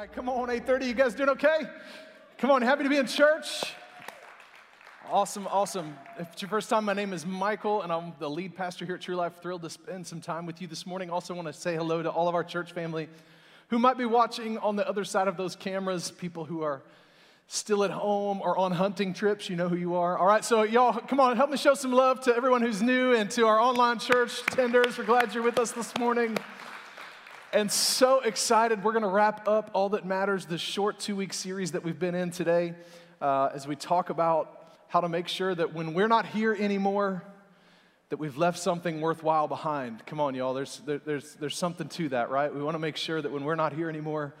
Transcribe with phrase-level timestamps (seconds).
[0.00, 0.86] right, come on, 8:30.
[0.86, 1.68] You guys doing okay?
[2.38, 3.74] Come on, happy to be in church.
[5.10, 5.94] Awesome, awesome.
[6.18, 8.94] If it's your first time, my name is Michael, and I'm the lead pastor here
[8.94, 9.42] at True Life.
[9.42, 11.10] Thrilled to spend some time with you this morning.
[11.10, 13.10] Also, want to say hello to all of our church family
[13.68, 16.10] who might be watching on the other side of those cameras.
[16.10, 16.80] People who are
[17.46, 20.16] still at home or on hunting trips, you know who you are.
[20.16, 23.12] All right, so y'all, come on, help me show some love to everyone who's new
[23.12, 24.96] and to our online church tenders.
[24.96, 26.38] We're glad you're with us this morning
[27.52, 28.84] and so excited.
[28.84, 31.98] We're going to wrap up All That Matters, this short two week series that we've
[31.98, 32.74] been in today,
[33.20, 37.24] uh, as we talk about how to make sure that when we're not here anymore,
[38.10, 40.04] that we've left something worthwhile behind.
[40.06, 42.54] Come on, y'all, there's, there, there's, there's something to that, right?
[42.54, 44.34] We want to make sure that when we're not here anymore,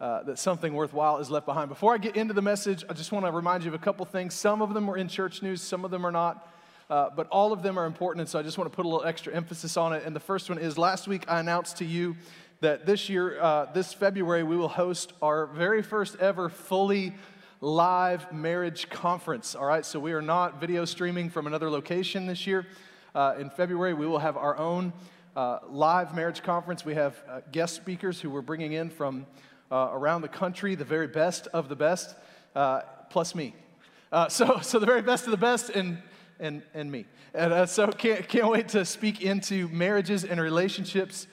[0.00, 1.68] uh, that something worthwhile is left behind.
[1.68, 4.04] Before I get into the message, I just want to remind you of a couple
[4.06, 4.34] things.
[4.34, 6.46] Some of them are in church news, some of them are not.
[6.88, 8.88] Uh, but all of them are important, and so I just want to put a
[8.88, 10.04] little extra emphasis on it.
[10.06, 12.14] And the first one is last week I announced to you
[12.60, 17.14] that this year, uh, this February, we will host our very first ever fully
[17.60, 19.54] live marriage conference.
[19.54, 22.66] All right, so we are not video streaming from another location this year.
[23.14, 24.92] Uh, in February, we will have our own
[25.36, 26.84] uh, live marriage conference.
[26.84, 29.26] We have uh, guest speakers who we're bringing in from
[29.70, 32.14] uh, around the country, the very best of the best,
[32.54, 33.54] uh, plus me.
[34.28, 35.98] so, so the very best of the best and
[36.38, 37.06] and, and me.
[37.32, 41.26] And so can't, can't wait to speak into marriages and relationships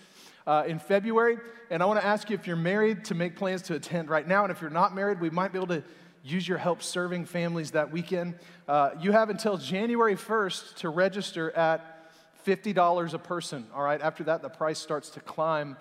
[0.46, 1.38] uh, in February.
[1.70, 4.28] And I want to ask you if you're married to make plans to attend right
[4.28, 4.44] now.
[4.44, 5.84] And if you're not married, we might be able to
[6.24, 8.36] use your help serving families that weekend.
[8.68, 12.10] Uh, you have until January 1st to register at
[12.46, 13.68] $50 a person.
[13.74, 15.78] All right, after that, the price starts to climb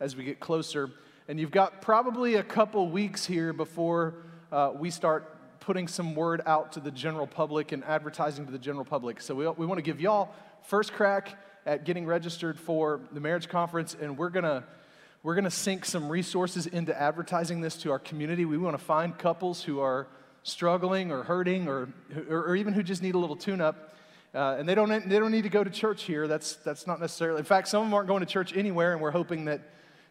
[0.00, 0.90] as we get closer.
[1.28, 4.14] And you've got probably a couple weeks here before
[4.52, 8.58] uh, we start putting some word out to the general public and advertising to the
[8.58, 9.20] general public.
[9.20, 13.48] So we, we want to give y'all first crack at getting registered for the marriage
[13.48, 14.64] conference, and we're gonna
[15.22, 18.44] we're gonna sink some resources into advertising this to our community.
[18.44, 20.06] We want to find couples who are
[20.46, 21.88] struggling or hurting or,
[22.30, 23.94] or, even who just need a little tune-up.
[24.32, 26.28] Uh, and they don't, they don't need to go to church here.
[26.28, 29.02] That's, that's not necessarily, in fact, some of them aren't going to church anywhere, and
[29.02, 29.60] we're hoping that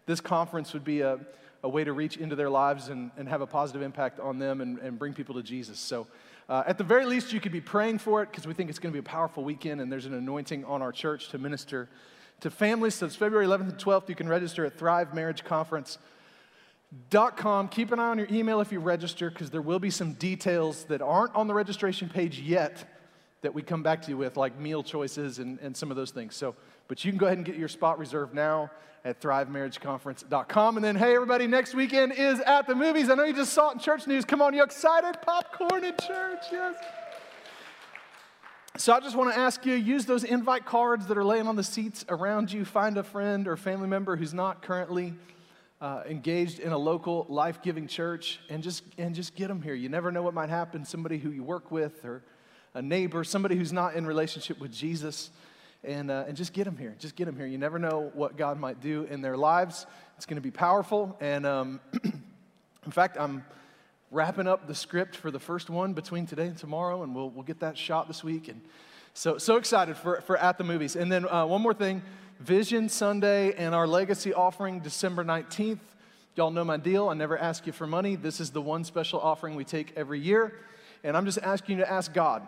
[0.07, 1.19] this conference would be a,
[1.63, 4.59] a way to reach into their lives and, and have a positive impact on them
[4.59, 5.79] and, and bring people to Jesus.
[5.79, 6.05] So
[6.47, 8.77] uh, at the very least, you could be praying for it because we think it's
[8.77, 11.89] going to be a powerful weekend and there's an anointing on our church to minister
[12.41, 12.95] to families.
[12.95, 14.09] So it's February 11th and 12th.
[14.09, 17.67] You can register at thrivemarriageconference.com.
[17.69, 20.83] Keep an eye on your email if you register because there will be some details
[20.85, 22.91] that aren't on the registration page yet
[23.41, 26.11] that we come back to you with, like meal choices and, and some of those
[26.11, 26.33] things.
[26.35, 26.55] So,
[26.87, 28.69] but you can go ahead and get your spot reserved now
[29.03, 30.77] at thrivemarriageconference.com.
[30.77, 33.09] And then, hey, everybody, next weekend is at the movies.
[33.09, 34.25] I know you just saw it in church news.
[34.25, 35.21] Come on, you excited?
[35.21, 36.75] Popcorn in church, yes.
[38.77, 41.55] So I just want to ask you use those invite cards that are laying on
[41.55, 42.65] the seats around you.
[42.65, 45.13] Find a friend or family member who's not currently
[45.79, 49.75] uh, engaged in a local life giving church and just, and just get them here.
[49.75, 50.83] You never know what might happen.
[50.83, 52.23] Somebody who you work with or
[52.73, 55.29] a neighbor, somebody who's not in relationship with Jesus
[55.85, 56.95] and, uh, and just get them here.
[56.99, 57.45] Just get them here.
[57.45, 59.85] You never know what God might do in their lives.
[60.17, 61.15] It's going to be powerful.
[61.19, 61.79] And um,
[62.85, 63.45] in fact, I'm
[64.11, 67.43] wrapping up the script for the first one between today and tomorrow, and we'll, we'll
[67.43, 68.47] get that shot this week.
[68.47, 68.61] And
[69.13, 70.95] so, so excited for, for At the Movies.
[70.95, 72.01] And then uh, one more thing
[72.39, 75.79] Vision Sunday and our legacy offering December 19th.
[76.35, 77.07] Y'all know my deal.
[77.07, 78.15] I never ask you for money.
[78.15, 80.59] This is the one special offering we take every year.
[81.03, 82.45] And I'm just asking you to ask God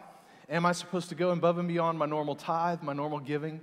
[0.50, 3.60] Am I supposed to go above and beyond my normal tithe, my normal giving,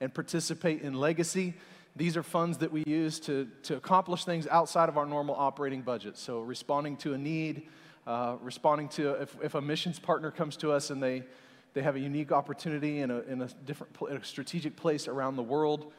[0.00, 1.54] and participate in legacy?
[1.94, 5.80] These are funds that we use to, to accomplish things outside of our normal operating
[5.80, 6.18] budget.
[6.18, 7.68] So, responding to a need,
[8.06, 11.22] uh, responding to if, if a missions partner comes to us and they,
[11.72, 15.36] they have a unique opportunity in a, in a different in a strategic place around
[15.36, 15.90] the world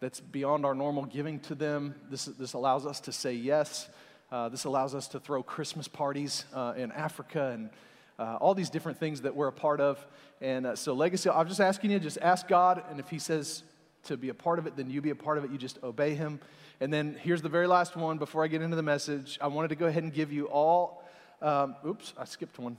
[0.00, 3.88] that's beyond our normal giving to them, this, this allows us to say yes.
[4.30, 7.70] Uh, this allows us to throw Christmas parties uh, in Africa and
[8.18, 10.04] uh, all these different things that we're a part of.
[10.40, 13.62] And uh, so, legacy, I'm just asking you, just ask God, and if He says
[14.04, 15.50] to be a part of it, then you be a part of it.
[15.50, 16.40] You just obey Him.
[16.80, 19.38] And then here's the very last one before I get into the message.
[19.40, 21.02] I wanted to go ahead and give you all,
[21.40, 22.76] um, oops, I skipped one.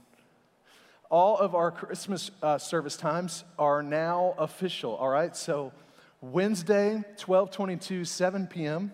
[1.10, 5.34] All of our Christmas uh, service times are now official, all right?
[5.34, 5.72] So,
[6.20, 8.92] Wednesday, 1222, 7 p.m.,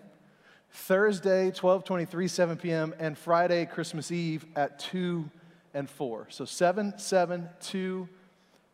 [0.71, 5.29] Thursday, 1223, 7 p.m., and Friday, Christmas Eve at 2
[5.75, 6.27] and 4.
[6.29, 8.09] So 7, 7, 2,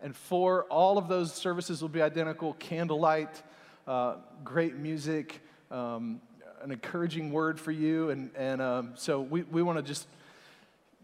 [0.01, 0.63] and 4.
[0.65, 3.42] All of those services will be identical candlelight,
[3.88, 6.21] uh, great music, um,
[6.62, 8.12] an encouraging word for you.
[8.12, 10.07] And, and um, so we, we want to just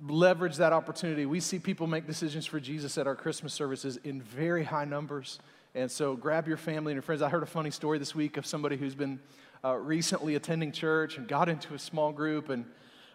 [0.07, 1.25] leverage that opportunity.
[1.25, 5.39] We see people make decisions for Jesus at our Christmas services in very high numbers.
[5.73, 7.23] And so grab your family and your friends.
[7.23, 9.19] I heard a funny story this week of somebody who's been
[9.65, 12.65] uh, recently attending church and got into a small group and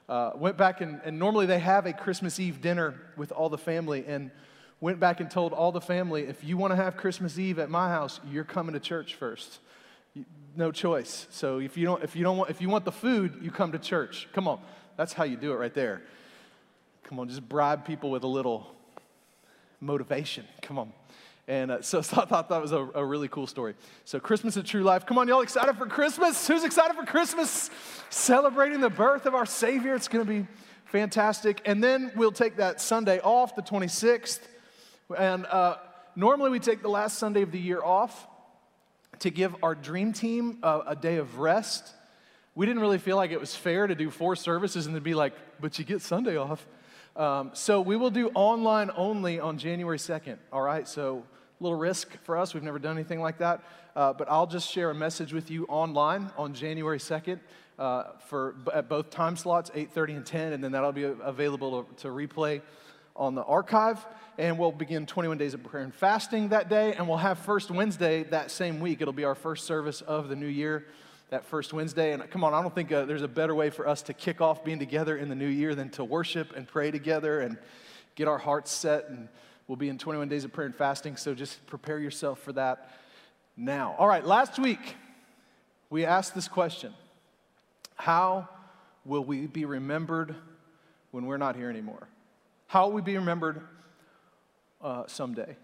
[0.08, 3.58] uh, went back and, and normally they have a Christmas Eve dinner with all the
[3.58, 4.30] family and
[4.80, 7.70] went back and told all the family, if you want to have Christmas Eve at
[7.70, 9.60] my house, you're coming to church first.
[10.56, 11.26] No choice.
[11.30, 13.72] So if you don't, if you don't want, if you want the food, you come
[13.72, 14.28] to church.
[14.32, 14.60] Come on,
[14.96, 16.02] that's how you do it right there.
[17.04, 18.74] Come on, just bribe people with a little
[19.80, 20.44] motivation.
[20.62, 20.92] Come on.
[21.52, 23.74] And uh, so, I thought that was a, a, really cool story.
[24.06, 25.04] So, Christmas at True Life.
[25.04, 26.48] Come on, y'all excited for Christmas?
[26.48, 27.68] Who's excited for Christmas?
[28.08, 29.94] Celebrating the birth of our Savior.
[29.94, 30.46] It's going to be
[30.86, 31.60] fantastic.
[31.66, 34.40] And then we'll take that Sunday off, the 26th.
[35.18, 35.76] And uh,
[36.16, 38.26] normally we take the last Sunday of the year off
[39.18, 41.92] to give our dream team a, a day of rest.
[42.54, 45.12] We didn't really feel like it was fair to do four services and to be
[45.12, 46.66] like, but you get Sunday off.
[47.14, 50.88] Um, so we will do online only on January 2nd, all right?
[50.88, 51.24] So
[51.62, 52.54] little risk for us.
[52.54, 53.62] We've never done anything like that.
[53.94, 57.38] Uh, but I'll just share a message with you online on January 2nd
[57.78, 62.02] uh, for, at both time slots, 8.30 and 10, and then that'll be available to,
[62.02, 62.62] to replay
[63.14, 64.04] on the archive.
[64.38, 67.70] And we'll begin 21 days of prayer and fasting that day, and we'll have First
[67.70, 69.00] Wednesday that same week.
[69.00, 70.86] It'll be our first service of the new year
[71.30, 72.12] that first Wednesday.
[72.12, 74.40] And come on, I don't think uh, there's a better way for us to kick
[74.40, 77.56] off being together in the new year than to worship and pray together and
[78.16, 79.08] get our hearts set.
[79.08, 79.28] And
[79.72, 82.90] we'll be in 21 days of prayer and fasting, so just prepare yourself for that
[83.56, 83.96] now.
[83.98, 84.96] All right, last week
[85.88, 86.92] we asked this question
[87.94, 88.50] How
[89.06, 90.34] will we be remembered
[91.10, 92.06] when we're not here anymore?
[92.66, 93.62] How will we be remembered
[94.82, 95.56] uh, someday?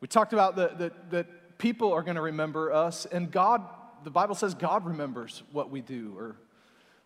[0.00, 3.66] We talked about that that people are going to remember us, and God
[4.04, 6.36] the Bible says God remembers what we do or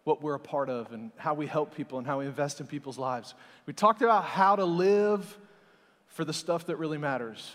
[0.04, 2.66] what we're a part of and how we help people and how we invest in
[2.66, 3.32] people's lives.
[3.64, 5.38] We talked about how to live
[6.18, 7.54] for the stuff that really matters,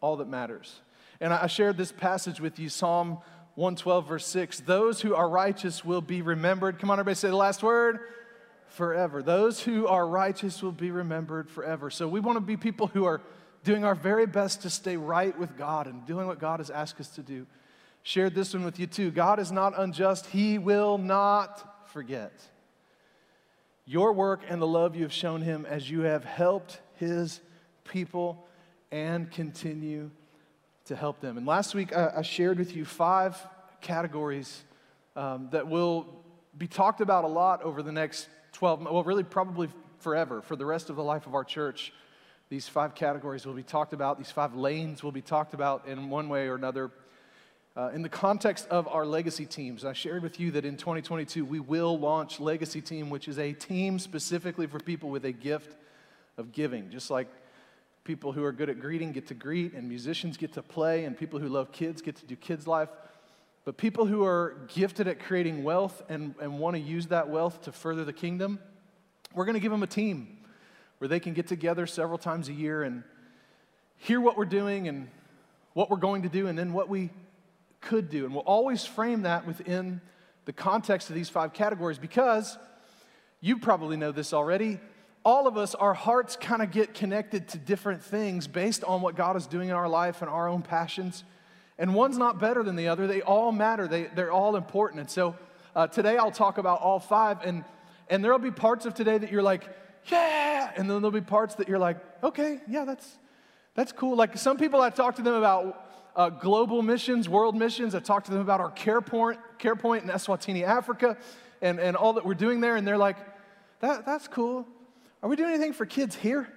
[0.00, 0.80] all that matters.
[1.20, 3.18] And I shared this passage with you Psalm
[3.54, 4.58] 112, verse 6.
[4.58, 6.80] Those who are righteous will be remembered.
[6.80, 8.00] Come on, everybody, say the last word
[8.70, 9.22] forever.
[9.22, 11.88] Those who are righteous will be remembered forever.
[11.88, 13.20] So we want to be people who are
[13.62, 17.00] doing our very best to stay right with God and doing what God has asked
[17.00, 17.46] us to do
[18.02, 19.12] shared this one with you too.
[19.12, 22.32] God is not unjust, He will not forget
[23.84, 27.40] your work and the love you have shown Him as you have helped His
[27.88, 28.46] people
[28.90, 30.10] and continue
[30.86, 31.36] to help them.
[31.36, 33.36] And last week, I, I shared with you five
[33.80, 34.64] categories
[35.16, 36.06] um, that will
[36.56, 39.68] be talked about a lot over the next 12, well, really, probably
[39.98, 41.92] forever, for the rest of the life of our church.
[42.48, 46.10] These five categories will be talked about, these five lanes will be talked about in
[46.10, 46.90] one way or another
[47.76, 51.44] uh, in the context of our legacy teams, I shared with you that in 2022
[51.44, 55.76] we will launch Legacy Team, which is a team specifically for people with a gift
[56.38, 56.88] of giving.
[56.90, 57.28] Just like
[58.06, 61.18] people who are good at greeting get to greet, and musicians get to play, and
[61.18, 62.88] people who love kids get to do kids' life.
[63.64, 67.62] But people who are gifted at creating wealth and, and want to use that wealth
[67.62, 68.60] to further the kingdom,
[69.34, 70.38] we're going to give them a team
[70.98, 73.02] where they can get together several times a year and
[73.96, 75.08] hear what we're doing and
[75.72, 77.10] what we're going to do, and then what we
[77.80, 78.24] could do.
[78.24, 80.00] And we'll always frame that within
[80.44, 82.56] the context of these five categories because
[83.40, 84.78] you probably know this already.
[85.26, 89.16] All of us, our hearts kind of get connected to different things based on what
[89.16, 91.24] God is doing in our life and our own passions.
[91.78, 93.08] And one's not better than the other.
[93.08, 95.00] They all matter, they, they're all important.
[95.00, 95.34] And so
[95.74, 97.38] uh, today I'll talk about all five.
[97.42, 97.64] And,
[98.08, 99.68] and there'll be parts of today that you're like,
[100.12, 100.70] yeah.
[100.76, 103.18] And then there'll be parts that you're like, okay, yeah, that's,
[103.74, 104.14] that's cool.
[104.14, 107.96] Like some people I talk to them about uh, global missions, world missions.
[107.96, 111.16] I talked to them about our care point, care point in Eswatini, Africa,
[111.60, 112.76] and, and all that we're doing there.
[112.76, 113.16] And they're like,
[113.80, 114.68] that, that's cool.
[115.22, 116.48] Are we doing anything for kids here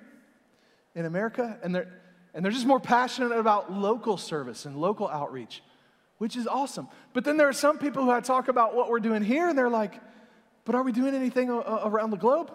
[0.95, 1.57] in America?
[1.63, 1.87] And they're,
[2.33, 5.63] and they're just more passionate about local service and local outreach,
[6.17, 6.87] which is awesome.
[7.13, 9.57] But then there are some people who I talk about what we're doing here, and
[9.57, 9.99] they're like,
[10.65, 12.51] but are we doing anything around the globe?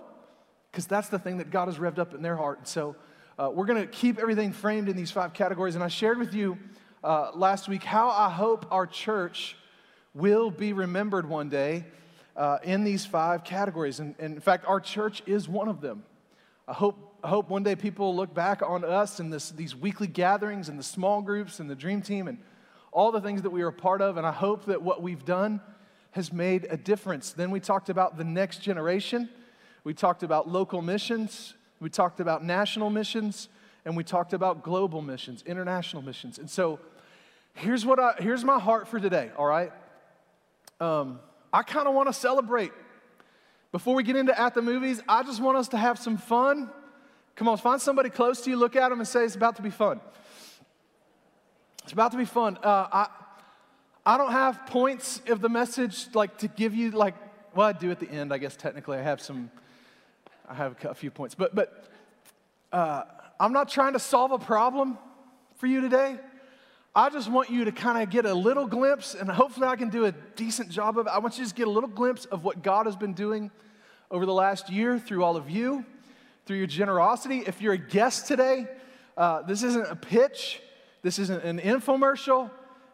[0.71, 2.59] Because that's the thing that God has revved up in their heart.
[2.59, 2.95] And so
[3.39, 5.75] uh, we're going to keep everything framed in these five categories.
[5.75, 6.59] And I shared with you
[7.03, 9.57] uh, last week how I hope our church
[10.15, 11.87] will be remembered one day
[12.37, 14.01] uh, in these five categories.
[14.01, 16.05] And, and, in fact, our church is one of them.
[16.67, 20.07] I hope, I hope one day people look back on us and this, these weekly
[20.07, 22.39] gatherings and the small groups and the dream team and
[22.91, 24.17] all the things that we are a part of.
[24.17, 25.61] And I hope that what we've done
[26.13, 27.33] has made a difference.
[27.33, 29.29] Then we talked about the next generation.
[29.83, 31.55] We talked about local missions.
[31.81, 33.49] We talked about national missions.
[33.85, 36.39] And we talked about global missions, international missions.
[36.39, 36.81] And so,
[37.55, 39.73] here's what I, here's my heart for today, all right?
[40.81, 41.21] Um,
[41.55, 42.73] I kind of want to celebrate.
[43.71, 46.69] Before we get into at the movies, I just want us to have some fun.
[47.37, 49.63] Come on, find somebody close to you, look at them, and say, It's about to
[49.63, 50.01] be fun.
[51.85, 52.59] It's about to be fun.
[52.61, 53.07] Uh, I,
[54.05, 57.15] I don't have points of the message like to give you like
[57.55, 59.51] well I do at the end I guess technically I have some
[60.47, 61.87] I have a few points but but
[62.71, 63.05] uh,
[63.41, 64.99] I'm not trying to solve a problem
[65.57, 66.19] for you today.
[66.97, 69.89] I just want you to kind of get a little glimpse, and hopefully I can
[69.89, 71.11] do a decent job of it.
[71.11, 73.51] I want you to just get a little glimpse of what God has been doing
[74.13, 75.85] over the last year through all of you,
[76.47, 77.43] through your generosity.
[77.49, 78.69] If you're a guest today,
[79.17, 80.61] uh, this isn't a pitch,
[81.03, 82.49] this isn't an infomercial.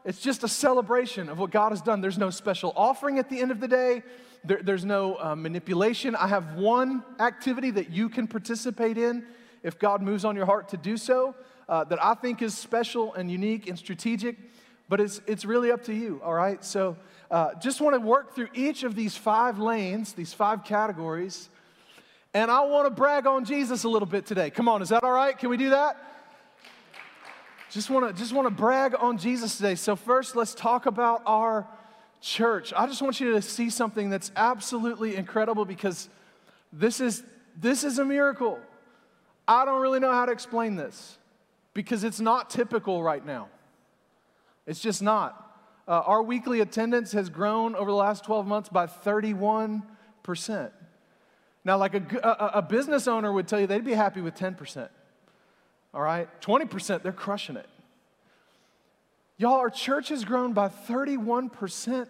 [0.07, 2.01] It's just a celebration of what God has done.
[2.01, 4.03] There's no special offering at the end of the day.
[4.45, 6.17] There, there's no uh, manipulation.
[6.17, 9.27] I have one activity that you can participate in
[9.63, 11.35] if God moves on your heart to do so
[11.71, 14.37] uh, that I think is special and unique and strategic,
[14.89, 16.63] but it's, it's really up to you, all right?
[16.65, 16.97] So
[17.31, 21.49] uh, just want to work through each of these five lanes, these five categories,
[22.35, 24.51] and I want to brag on Jesus a little bit today.
[24.51, 25.39] Come on, is that all right?
[25.39, 25.97] Can we do that?
[27.71, 29.77] Just want to just want to brag on Jesus today.
[29.77, 31.69] So first, let's talk about our
[32.21, 32.73] church.
[32.77, 36.09] I just want you to see something that's absolutely incredible because
[36.73, 37.23] this is
[37.57, 38.59] this is a miracle.
[39.47, 41.17] I don't really know how to explain this
[41.75, 43.49] because it's not typical right now.
[44.67, 45.47] It's just not.
[45.89, 49.83] Uh, our weekly attendance has grown over the last 12 months by 31%.
[51.65, 54.89] Now, like a, a, a business owner would tell you they'd be happy with 10%.
[55.93, 56.29] All right?
[56.41, 57.69] 20%, they're crushing it.
[59.37, 62.07] Y'all, our church has grown by 31%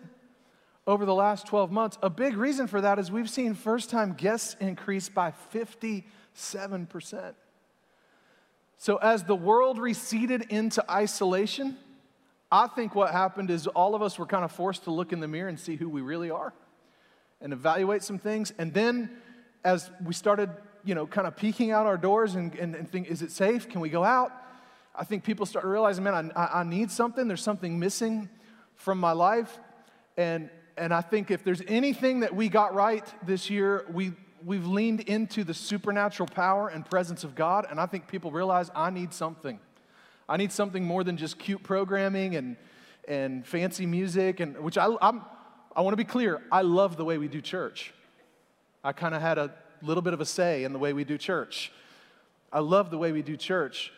[0.86, 1.96] over the last 12 months.
[2.02, 6.02] A big reason for that is we've seen first time guests increase by 57%.
[8.82, 11.76] So, as the world receded into isolation,
[12.50, 15.20] I think what happened is all of us were kind of forced to look in
[15.20, 16.54] the mirror and see who we really are
[17.42, 18.54] and evaluate some things.
[18.56, 19.10] And then,
[19.64, 20.48] as we started,
[20.82, 23.68] you know, kind of peeking out our doors and, and, and think, is it safe?
[23.68, 24.32] Can we go out?
[24.94, 27.28] I think people started realizing, man, I, I need something.
[27.28, 28.30] There's something missing
[28.76, 29.58] from my life.
[30.16, 34.12] And, and I think if there's anything that we got right this year, we,
[34.44, 38.70] we've leaned into the supernatural power and presence of God, and I think people realize
[38.74, 39.58] I need something.
[40.28, 42.56] I need something more than just cute programming and,
[43.08, 47.18] and fancy music, and which I, I want to be clear, I love the way
[47.18, 47.92] we do church.
[48.82, 51.18] I kind of had a little bit of a say in the way we do
[51.18, 51.72] church.
[52.52, 53.92] I love the way we do church,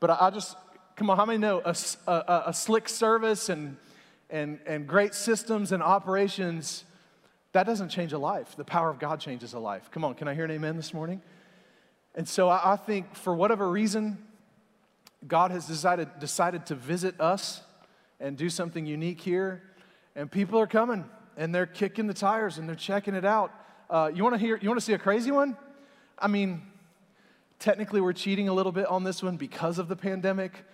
[0.00, 0.56] but I, I just,
[0.96, 1.74] come on, how many know a,
[2.06, 3.76] a, a slick service and,
[4.30, 6.84] and, and great systems and operations
[7.52, 8.56] that doesn't change a life.
[8.56, 9.90] The power of God changes a life.
[9.90, 11.22] Come on, can I hear an amen this morning?
[12.14, 14.18] And so I, I think for whatever reason,
[15.26, 17.62] God has decided, decided to visit us
[18.20, 19.62] and do something unique here.
[20.14, 21.04] And people are coming
[21.36, 23.52] and they're kicking the tires and they're checking it out.
[23.88, 24.58] Uh, you want to hear?
[24.60, 25.56] You want to see a crazy one?
[26.18, 26.62] I mean,
[27.58, 30.64] technically we're cheating a little bit on this one because of the pandemic.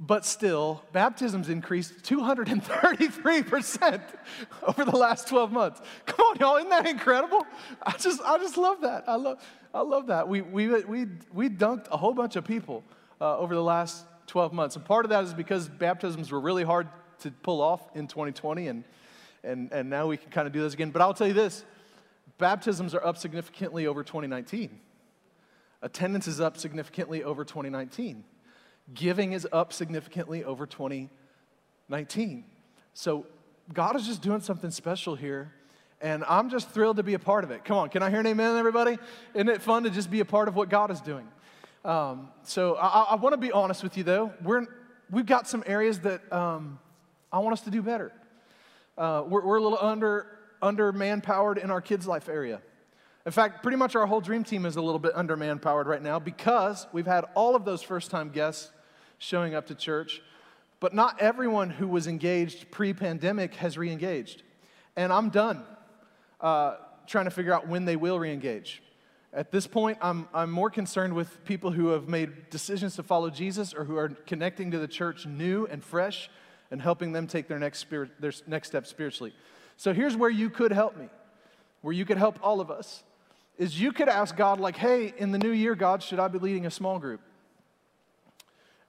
[0.00, 4.00] But still, baptisms increased 233%
[4.62, 5.80] over the last 12 months.
[6.06, 7.44] Come on, y'all, isn't that incredible?
[7.82, 9.08] I just, I just love that.
[9.08, 9.42] I love,
[9.74, 10.28] I love that.
[10.28, 12.84] We, we, we, we dunked a whole bunch of people
[13.20, 14.76] uh, over the last 12 months.
[14.76, 16.86] And part of that is because baptisms were really hard
[17.20, 18.84] to pull off in 2020, and,
[19.42, 20.90] and, and now we can kind of do this again.
[20.90, 21.64] But I'll tell you this
[22.38, 24.78] baptisms are up significantly over 2019,
[25.82, 28.22] attendance is up significantly over 2019.
[28.94, 32.44] Giving is up significantly over 2019.
[32.94, 33.26] So
[33.72, 35.52] God is just doing something special here.
[36.00, 37.64] And I'm just thrilled to be a part of it.
[37.64, 38.98] Come on, can I hear an amen, everybody?
[39.34, 41.26] Isn't it fun to just be a part of what God is doing?
[41.84, 44.32] Um, so I, I want to be honest with you, though.
[44.42, 44.66] We're,
[45.10, 46.78] we've got some areas that um,
[47.32, 48.12] I want us to do better.
[48.96, 52.60] Uh, we're, we're a little under, under manpowered in our kids' life area.
[53.26, 56.02] In fact, pretty much our whole dream team is a little bit under manpowered right
[56.02, 58.70] now because we've had all of those first time guests
[59.18, 60.22] showing up to church.
[60.80, 64.42] But not everyone who was engaged pre pandemic has re engaged.
[64.96, 65.64] And I'm done
[66.40, 68.82] uh, trying to figure out when they will re engage.
[69.32, 73.28] At this point, I'm, I'm more concerned with people who have made decisions to follow
[73.28, 76.30] Jesus or who are connecting to the church new and fresh
[76.70, 79.34] and helping them take their next, spirit, their next step spiritually.
[79.76, 81.08] So here's where you could help me,
[81.82, 83.02] where you could help all of us,
[83.58, 86.38] is you could ask God, like, hey, in the new year, God, should I be
[86.38, 87.20] leading a small group?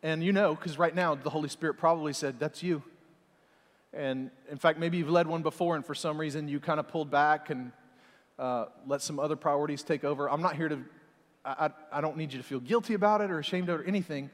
[0.02, 2.84] And you know, because right now the Holy Spirit probably said, That's you.
[3.94, 6.88] And in fact, maybe you've led one before, and for some reason you kind of
[6.88, 7.72] pulled back and
[8.38, 10.30] uh, let some other priorities take over.
[10.30, 10.80] I'm not here to,
[11.44, 13.88] I, I don't need you to feel guilty about it or ashamed of it or
[13.88, 14.30] anything.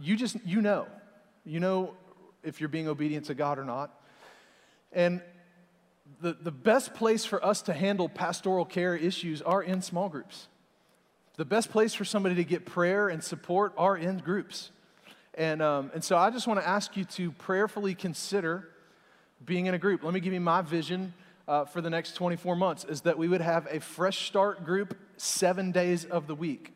[0.00, 0.86] You just, you know.
[1.44, 1.94] You know
[2.42, 3.90] if you're being obedient to God or not.
[4.92, 5.22] And
[6.20, 10.48] the, the best place for us to handle pastoral care issues are in small groups.
[11.36, 14.70] The best place for somebody to get prayer and support are in groups.
[15.34, 18.68] And, um, and so I just want to ask you to prayerfully consider
[19.44, 20.04] being in a group.
[20.04, 21.12] Let me give you my vision
[21.48, 24.96] uh, for the next 24 months is that we would have a fresh start group
[25.16, 26.72] seven days of the week.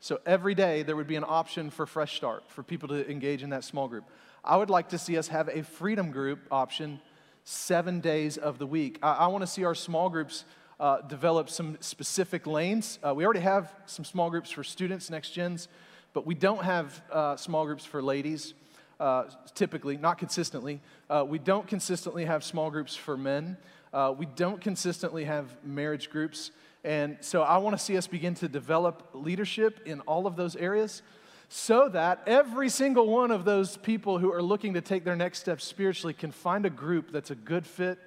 [0.00, 3.42] So every day there would be an option for fresh start for people to engage
[3.42, 4.04] in that small group.
[4.44, 7.00] I would like to see us have a freedom group option
[7.44, 8.98] seven days of the week.
[9.02, 10.44] I, I want to see our small groups
[10.80, 12.98] uh, develop some specific lanes.
[13.04, 15.68] Uh, we already have some small groups for students, next gens,
[16.12, 18.54] but we don't have uh, small groups for ladies.
[19.00, 20.80] Uh, typically, not consistently.
[21.08, 23.56] Uh, we don't consistently have small groups for men.
[23.92, 26.50] Uh, we don't consistently have marriage groups.
[26.82, 30.56] And so I want to see us begin to develop leadership in all of those
[30.56, 31.02] areas
[31.48, 35.38] so that every single one of those people who are looking to take their next
[35.40, 37.98] step spiritually can find a group that's a good fit,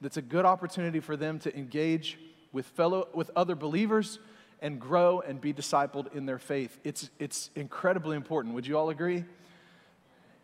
[0.00, 2.18] that's a good opportunity for them to engage
[2.52, 4.18] with fellow with other believers
[4.60, 6.78] and grow and be discipled in their faith.
[6.84, 8.54] It's it's incredibly important.
[8.54, 9.24] Would you all agree?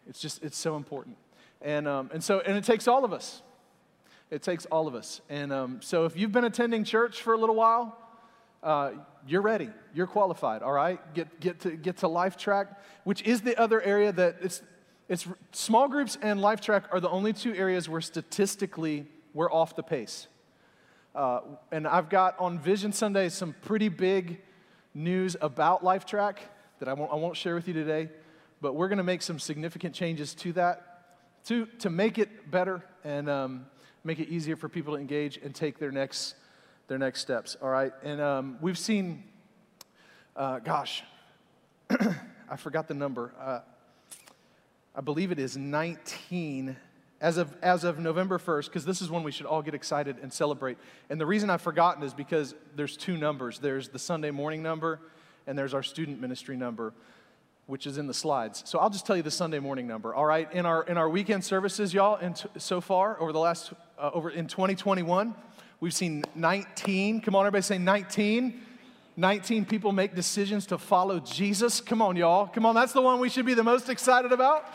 [0.09, 1.17] It's just it's so important.
[1.63, 3.43] And um, and so and it takes all of us.
[4.31, 5.21] It takes all of us.
[5.29, 7.97] And um, so if you've been attending church for a little while,
[8.65, 8.93] uh,
[9.27, 9.69] you're ready.
[9.95, 10.99] You're qualified, all right?
[11.15, 14.63] Get, get, to, get to LifeTrack, which is the other area that it's,
[15.09, 19.83] it's small groups and LifeTrack are the only two areas where statistically we're off the
[19.83, 20.29] pace.
[21.15, 24.41] Uh, and I've got on Vision Sunday some pretty big
[24.95, 26.39] news about LifeTrack
[26.79, 28.09] that I won't, I won't share with you today,
[28.61, 30.95] but we're going to make some significant changes to that
[31.45, 33.67] to, to make it better and um,
[34.03, 36.37] make it easier for people to engage and take their next,
[36.89, 37.57] their next steps.
[37.61, 37.93] All right.
[38.03, 39.25] And um, we've seen,
[40.37, 41.05] uh, gosh,
[41.91, 43.33] I forgot the number.
[43.39, 43.61] Uh,
[44.95, 46.77] I believe it is 19
[47.25, 50.19] as of, as of November 1st, because this is when we should all get excited
[50.21, 50.77] and celebrate.
[51.09, 55.01] And the reason I've forgotten is because there's two numbers there's the Sunday morning number,
[55.47, 56.93] and there's our student ministry number
[57.67, 58.63] which is in the slides.
[58.67, 60.15] So I'll just tell you the Sunday morning number.
[60.15, 63.39] All right, in our in our weekend services, y'all, and t- so far over the
[63.39, 65.35] last uh, over in 2021,
[65.81, 67.23] we've seen 19.
[67.23, 68.61] Come on, everybody, say 19.
[69.17, 71.81] 19 people make decisions to follow Jesus.
[71.81, 72.49] Come on, y'all.
[72.49, 74.67] Come on, that's the one we should be the most excited about.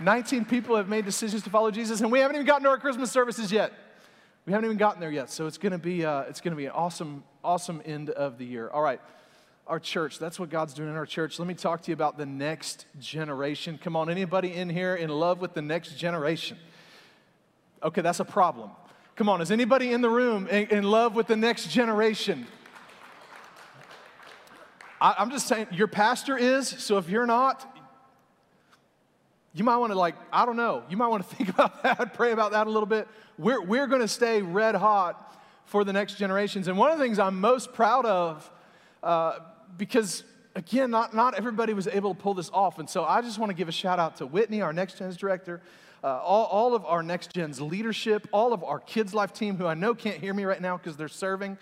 [0.00, 2.78] 19 people have made decisions to follow Jesus, and we haven't even gotten to our
[2.78, 3.72] Christmas services yet.
[4.44, 6.72] We haven't even gotten there yet, so it's to be uh, it's to be an
[6.72, 8.68] awesome, awesome end of the year.
[8.70, 9.00] All right
[9.66, 10.18] our church.
[10.18, 11.38] That's what God's doing in our church.
[11.38, 13.78] Let me talk to you about the next generation.
[13.82, 16.56] Come on, anybody in here in love with the next generation?
[17.82, 18.70] Okay, that's a problem.
[19.16, 22.46] Come on, is anybody in the room in, in love with the next generation?
[25.00, 27.75] I, I'm just saying, your pastor is, so if you're not,
[29.56, 32.14] you might want to like i don't know you might want to think about that
[32.14, 35.92] pray about that a little bit we're, we're going to stay red hot for the
[35.92, 38.50] next generations and one of the things i'm most proud of
[39.02, 39.38] uh,
[39.78, 40.24] because
[40.56, 42.78] again, not, not everybody was able to pull this off.
[42.78, 45.16] And so I just want to give a shout out to Whitney, our Next gen's
[45.16, 45.60] director,
[46.02, 49.66] uh, all, all of our Next gen's leadership, all of our Kids Life team, who
[49.66, 51.58] I know can't hear me right now because they're serving.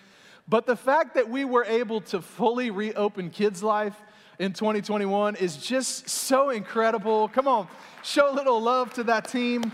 [0.49, 3.97] But the fact that we were able to fully reopen Kids Life
[4.39, 7.29] in 2021 is just so incredible.
[7.29, 7.69] Come on,
[8.03, 9.73] show a little love to that team.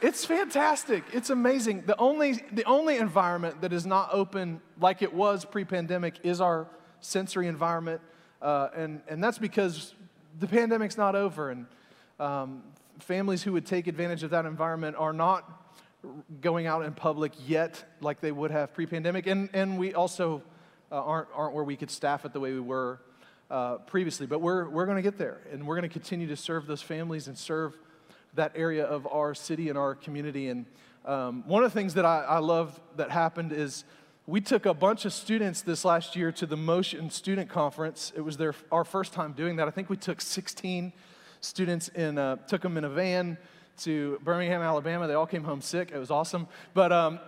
[0.00, 1.04] It's fantastic.
[1.12, 1.84] It's amazing.
[1.86, 6.40] The only, the only environment that is not open like it was pre pandemic is
[6.40, 6.66] our
[7.00, 8.00] sensory environment.
[8.40, 9.94] Uh, and, and that's because
[10.40, 11.66] the pandemic's not over, and
[12.18, 12.64] um,
[12.98, 15.48] families who would take advantage of that environment are not
[16.40, 19.28] going out in public yet like they would have pre pandemic.
[19.28, 20.42] And, and we also
[20.90, 22.98] uh, aren't, aren't where we could staff it the way we were
[23.52, 24.26] uh, previously.
[24.26, 26.80] But we're, we're going to get there, and we're going to continue to serve those
[26.80, 27.76] families and serve
[28.34, 30.48] that area of our city and our community.
[30.48, 30.64] And
[31.04, 33.84] um, one of the things that I, I love that happened is
[34.26, 38.10] we took a bunch of students this last year to the Motion Student Conference.
[38.16, 39.68] It was their, our first time doing that.
[39.68, 40.92] I think we took 16
[41.40, 43.36] students in, uh, took them in a van
[43.82, 45.06] to Birmingham, Alabama.
[45.06, 45.90] They all came home sick.
[45.92, 46.48] It was awesome.
[46.72, 47.20] But, um,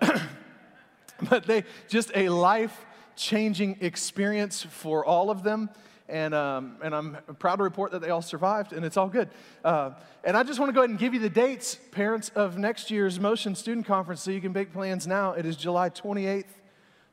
[1.29, 5.69] but they, just a life changing experience for all of them.
[6.09, 9.31] And, um, and I'm proud to report that they all survived, and it's all good.
[9.65, 12.59] Uh, and I just want to go ahead and give you the dates, parents, of
[12.59, 15.33] next year's Motion Student Conference so you can make plans now.
[15.33, 16.45] It is July 28th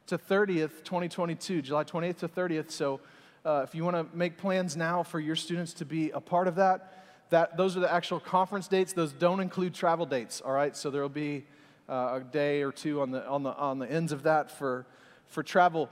[0.07, 2.71] to 30th, 2022, July 28th to 30th.
[2.71, 2.99] So
[3.45, 6.49] uh, if you want to make plans now for your students to be a part
[6.49, 8.91] of that, that those are the actual conference dates.
[8.91, 10.75] Those don't include travel dates, all right?
[10.75, 11.45] So there will be
[11.87, 14.85] uh, a day or two on the, on, the, on the ends of that for,
[15.27, 15.89] for travel.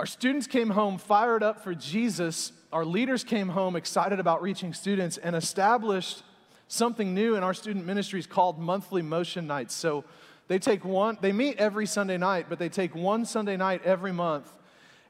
[0.00, 2.52] Our students came home fired up for Jesus.
[2.72, 6.22] Our leaders came home excited about reaching students and established
[6.68, 9.74] something new in our student ministries called monthly motion nights.
[9.74, 10.06] So
[10.48, 14.10] they take one, they meet every Sunday night, but they take one Sunday night every
[14.10, 14.50] month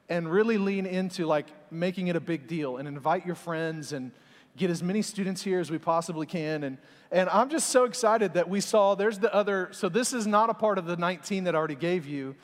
[0.09, 4.11] and really lean into like making it a big deal and invite your friends and
[4.57, 6.65] get as many students here as we possibly can.
[6.65, 6.77] And,
[7.13, 9.69] and I'm just so excited that we saw there's the other.
[9.71, 12.35] So, this is not a part of the 19 that I already gave you.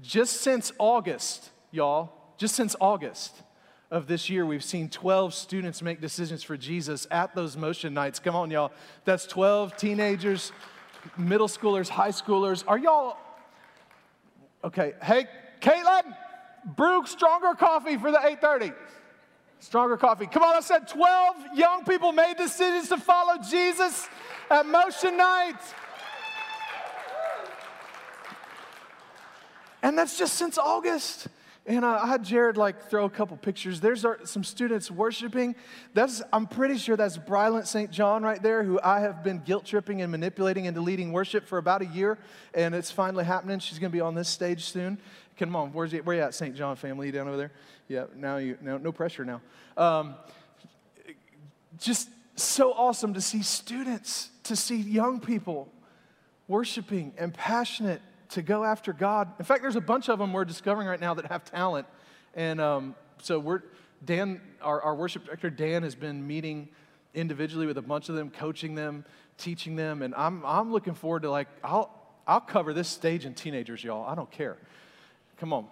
[0.00, 3.42] Just since August, y'all, just since August
[3.90, 8.18] of this year, we've seen 12 students make decisions for Jesus at those motion nights.
[8.18, 8.72] Come on, y'all.
[9.04, 10.52] That's 12 teenagers,
[11.16, 12.62] middle schoolers, high schoolers.
[12.66, 13.16] Are y'all
[14.62, 14.94] okay?
[15.02, 15.26] Hey,
[15.60, 16.16] Caitlin,
[16.76, 18.72] brew stronger coffee for the 8:30.
[19.58, 20.26] Stronger coffee.
[20.26, 24.08] Come on, I said 12 young people made decisions to follow Jesus
[24.50, 25.60] at motion night.
[29.82, 31.28] And that's just since August.
[31.64, 33.80] And I had Jared like throw a couple pictures.
[33.80, 35.54] There's our, some students worshiping.
[35.94, 37.88] That's I'm pretty sure that's Brylant St.
[37.90, 41.58] John right there, who I have been guilt tripping and manipulating into leading worship for
[41.58, 42.18] about a year,
[42.52, 43.60] and it's finally happening.
[43.60, 44.98] She's going to be on this stage soon.
[45.38, 46.54] Come on, where's he, where you at, St.
[46.56, 47.52] John family You down over there?
[47.86, 49.40] Yeah, now you no, no pressure now.
[49.76, 50.16] Um,
[51.78, 55.68] just so awesome to see students, to see young people
[56.48, 59.32] worshiping and passionate to go after God.
[59.38, 61.86] In fact, there's a bunch of them we're discovering right now that have talent.
[62.34, 63.62] And um, so we're,
[64.04, 66.68] Dan, our, our worship director, Dan, has been meeting
[67.14, 69.04] individually with a bunch of them, coaching them,
[69.36, 70.02] teaching them.
[70.02, 71.90] And I'm, I'm looking forward to like, I'll,
[72.26, 74.08] I'll cover this stage in teenagers, y'all.
[74.08, 74.56] I don't care.
[75.38, 75.66] Come on.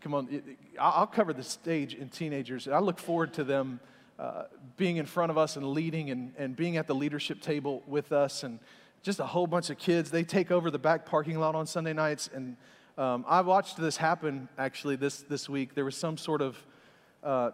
[0.00, 0.42] Come on.
[0.78, 2.68] I'll cover the stage in teenagers.
[2.68, 3.80] I look forward to them
[4.18, 4.44] uh,
[4.76, 8.12] being in front of us and leading and, and being at the leadership table with
[8.12, 8.58] us and
[9.04, 10.10] just a whole bunch of kids.
[10.10, 12.30] They take over the back parking lot on Sunday nights.
[12.32, 12.56] And
[12.96, 15.74] um, I watched this happen actually this, this week.
[15.74, 16.56] There was some sort of
[17.22, 17.50] uh,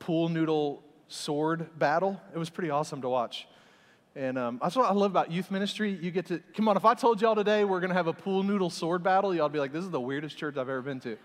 [0.00, 2.20] pool noodle sword battle.
[2.34, 3.46] It was pretty awesome to watch.
[4.16, 5.96] And um, that's what I love about youth ministry.
[6.02, 8.12] You get to, come on, if I told y'all today we're going to have a
[8.12, 10.82] pool noodle sword battle, y'all would be like, this is the weirdest church I've ever
[10.82, 11.16] been to.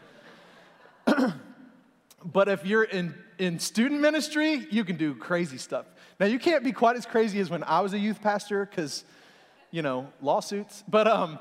[2.23, 5.87] but if you're in, in student ministry, you can do crazy stuff.
[6.19, 9.05] Now, you can't be quite as crazy as when I was a youth pastor because
[9.71, 10.83] you know, lawsuits.
[10.87, 11.39] But um,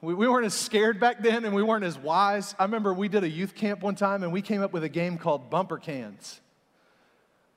[0.00, 2.54] we, we weren't as scared back then and we weren't as wise.
[2.58, 4.88] I remember we did a youth camp one time and we came up with a
[4.88, 6.40] game called bumper cans.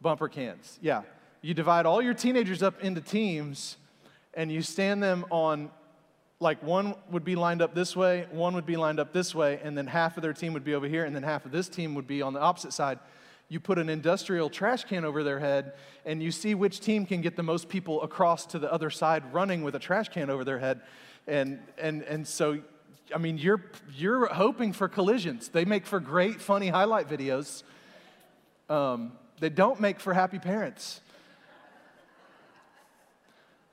[0.01, 1.01] Bumper cans, yeah.
[1.41, 3.77] You divide all your teenagers up into teams
[4.33, 5.69] and you stand them on,
[6.39, 9.59] like, one would be lined up this way, one would be lined up this way,
[9.63, 11.67] and then half of their team would be over here, and then half of this
[11.67, 12.99] team would be on the opposite side
[13.49, 15.73] you put an industrial trash can over their head,
[16.05, 19.33] and you see which team can get the most people across to the other side
[19.33, 20.81] running with a trash can over their head.
[21.27, 22.59] And, and, and so,
[23.13, 23.63] I mean, you're,
[23.95, 25.49] you're hoping for collisions.
[25.49, 27.63] They make for great, funny highlight videos.
[28.69, 31.01] Um, they don't make for happy parents.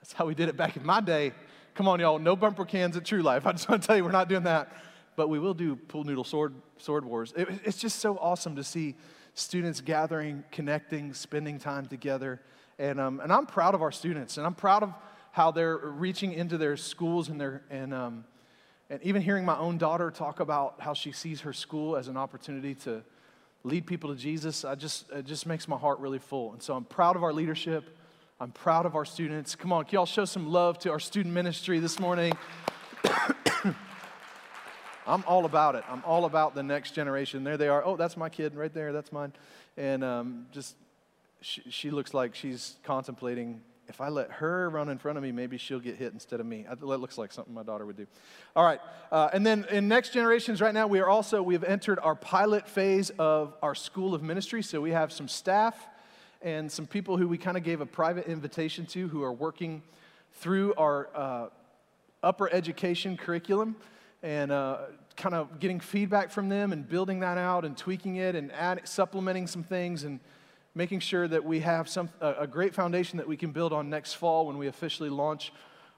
[0.00, 1.32] That's how we did it back in my day.
[1.74, 3.46] Come on, y'all, no bumper cans at True Life.
[3.46, 4.72] I just want to tell you, we're not doing that.
[5.16, 7.34] But we will do pool noodle sword, sword wars.
[7.36, 8.94] It, it's just so awesome to see
[9.36, 12.40] students gathering, connecting, spending time together.
[12.78, 14.94] And, um, and I'm proud of our students, and I'm proud of
[15.30, 18.24] how they're reaching into their schools and, their, and, um,
[18.88, 22.16] and even hearing my own daughter talk about how she sees her school as an
[22.16, 23.02] opportunity to
[23.62, 26.52] lead people to Jesus, I just, it just makes my heart really full.
[26.52, 27.98] And so I'm proud of our leadership.
[28.40, 29.54] I'm proud of our students.
[29.54, 32.32] Come on, can y'all show some love to our student ministry this morning?
[35.06, 35.84] I'm all about it.
[35.88, 37.44] I'm all about the next generation.
[37.44, 37.84] There they are.
[37.84, 38.92] Oh, that's my kid right there.
[38.92, 39.32] That's mine.
[39.76, 40.74] And um, just,
[41.40, 45.30] she, she, looks like she's contemplating if I let her run in front of me,
[45.30, 46.66] maybe she'll get hit instead of me.
[46.68, 48.06] That looks like something my daughter would do.
[48.54, 48.80] All right.
[49.12, 52.14] Uh, and then in next generations, right now, we are also, we have entered our
[52.14, 54.62] pilot phase of our school of ministry.
[54.62, 55.76] So we have some staff
[56.42, 59.82] and some people who we kind of gave a private invitation to who are working
[60.34, 61.46] through our uh,
[62.22, 63.76] upper education curriculum
[64.22, 64.78] and uh,
[65.16, 68.86] kind of getting feedback from them and building that out and tweaking it and add,
[68.86, 70.20] supplementing some things and
[70.74, 73.88] making sure that we have some, a, a great foundation that we can build on
[73.88, 75.52] next fall when we officially launch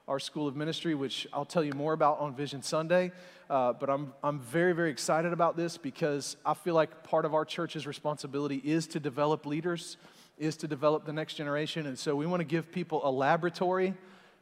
[0.07, 3.11] our School of Ministry, which I'll tell you more about on Vision Sunday.
[3.49, 7.33] Uh, but I'm, I'm very, very excited about this because I feel like part of
[7.33, 9.97] our church's responsibility is to develop leaders,
[10.37, 11.85] is to develop the next generation.
[11.85, 13.93] And so we want to give people a laboratory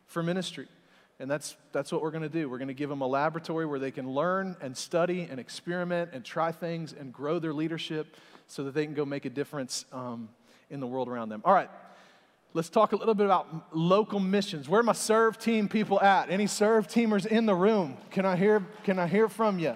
[0.06, 0.68] for ministry.
[1.20, 2.48] And that's, that's what we're going to do.
[2.48, 6.12] We're going to give them a laboratory where they can learn and study and experiment
[6.14, 9.86] and try things and grow their leadership so that they can go make a difference
[9.92, 10.30] um,
[10.70, 11.42] in the world around them.
[11.44, 11.70] All right,
[12.54, 14.70] let's talk a little bit about local missions.
[14.70, 16.30] Where are my serve team people at?
[16.30, 17.98] Any serve teamers in the room?
[18.12, 19.74] Can I hear, can I hear from you?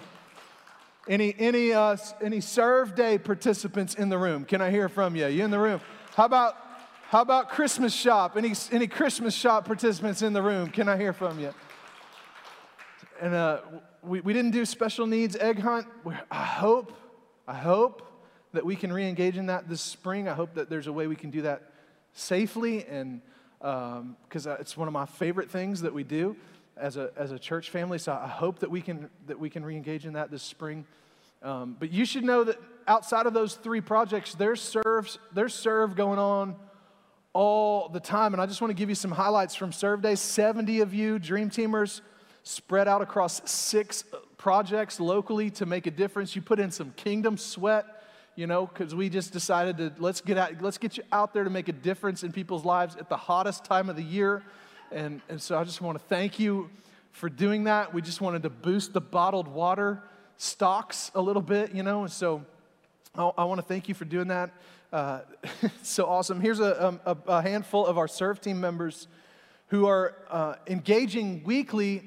[1.08, 4.45] Any, any, uh, any serve day participants in the room?
[4.45, 5.25] Can I hear from you?
[5.25, 5.82] You in the room?
[6.15, 6.56] How about
[7.12, 8.38] how about Christmas shop?
[8.38, 10.69] Any, any Christmas shop participants in the room?
[10.69, 11.54] Can I hear from you?
[13.19, 13.60] And uh,
[14.02, 15.88] we, we didn't do special needs egg hunt.
[16.32, 16.93] I hope,
[17.45, 18.02] I hope
[18.54, 20.30] that we can re engage in that this spring.
[20.30, 21.74] I hope that there's a way we can do that
[22.13, 23.19] safely and
[23.60, 26.38] because um, it's one of my favorite things that we do
[26.78, 27.97] as a, as a church family.
[27.97, 30.86] So I hope that we can, that we can re-engage in that this spring.
[31.43, 35.97] Um, but you should know that outside of those three projects, there's serves, there's serve
[35.97, 36.56] going on
[37.33, 38.33] all the time.
[38.33, 40.15] And I just want to give you some highlights from Serve Day.
[40.15, 42.01] 70 of you, Dream Teamers,
[42.43, 44.03] spread out across six
[44.37, 46.35] projects locally to make a difference.
[46.35, 47.85] You put in some kingdom sweat,
[48.35, 51.43] you know, because we just decided to let's get out, let's get you out there
[51.43, 54.43] to make a difference in people's lives at the hottest time of the year.
[54.91, 56.69] And, and so I just want to thank you
[57.11, 57.93] for doing that.
[57.93, 60.01] We just wanted to boost the bottled water
[60.37, 62.43] stocks a little bit, you know, and so
[63.15, 64.49] I, I want to thank you for doing that.
[64.91, 65.21] Uh,
[65.84, 66.41] so awesome.
[66.41, 69.08] Here's a, a, a, handful of our serve team members
[69.67, 72.04] who are uh, engaging weekly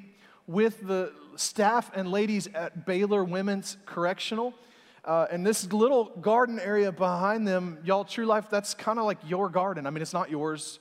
[0.47, 4.53] with the staff and ladies at Baylor Women's Correctional.
[5.03, 9.18] Uh, and this little garden area behind them, y'all, True Life, that's kind of like
[9.27, 9.87] your garden.
[9.87, 10.79] I mean, it's not yours.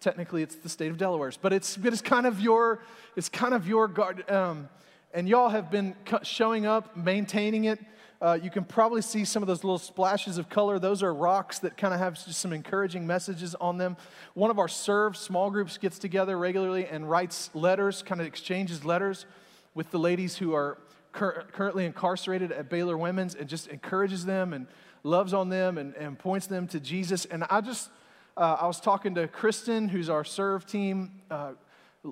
[0.00, 2.80] Technically, it's the state of Delaware's, but it's, it's kind of your,
[3.14, 4.24] it's kind of your garden.
[4.34, 4.68] Um,
[5.12, 7.78] and y'all have been showing up, maintaining it.
[8.22, 10.78] Uh, you can probably see some of those little splashes of color.
[10.78, 13.96] Those are rocks that kind of have just some encouraging messages on them.
[14.34, 18.84] One of our serve small groups gets together regularly and writes letters, kind of exchanges
[18.84, 19.26] letters
[19.74, 20.78] with the ladies who are
[21.10, 24.68] cur- currently incarcerated at Baylor Women's and just encourages them and
[25.02, 27.24] loves on them and, and points them to Jesus.
[27.24, 27.90] And I just,
[28.36, 31.54] uh, I was talking to Kristen, who's our serve team uh,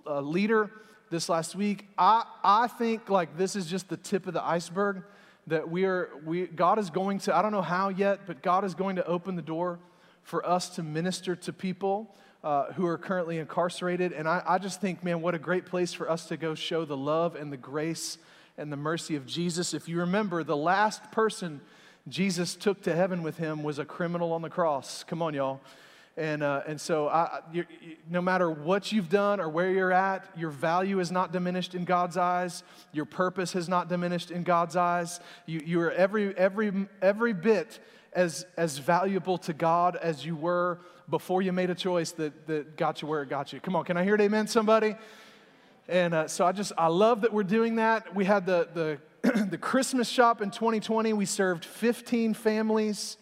[0.05, 0.73] uh, leader
[1.09, 1.87] this last week.
[1.97, 5.05] I, I think like this is just the tip of the iceberg
[5.51, 8.65] that we are, we, God is going to, I don't know how yet, but God
[8.65, 9.79] is going to open the door
[10.23, 14.13] for us to minister to people uh, who are currently incarcerated.
[14.13, 16.85] And I, I just think, man, what a great place for us to go show
[16.85, 18.17] the love and the grace
[18.57, 19.75] and the mercy of Jesus.
[19.75, 21.61] If you remember, the last person
[22.09, 25.05] Jesus took to heaven with him was a criminal on the cross.
[25.05, 25.61] Come on, y'all.
[26.21, 27.65] And, uh, and so, I, you,
[28.11, 31.87] no matter what you've done or where you're at, your value is not diminished in
[31.87, 32.63] God's eyes.
[32.93, 35.19] Your purpose has not diminished in God's eyes.
[35.47, 37.79] You, you are every, every, every bit
[38.13, 42.77] as, as valuable to God as you were before you made a choice that, that
[42.77, 43.61] got you where it got you.
[43.61, 44.97] Come on, can I hear it amen, somebody?
[45.89, 48.15] And uh, so I just, I love that we're doing that.
[48.15, 48.69] We had the,
[49.23, 51.15] the, the Christmas shop in 2020.
[51.15, 53.17] We served 15 families,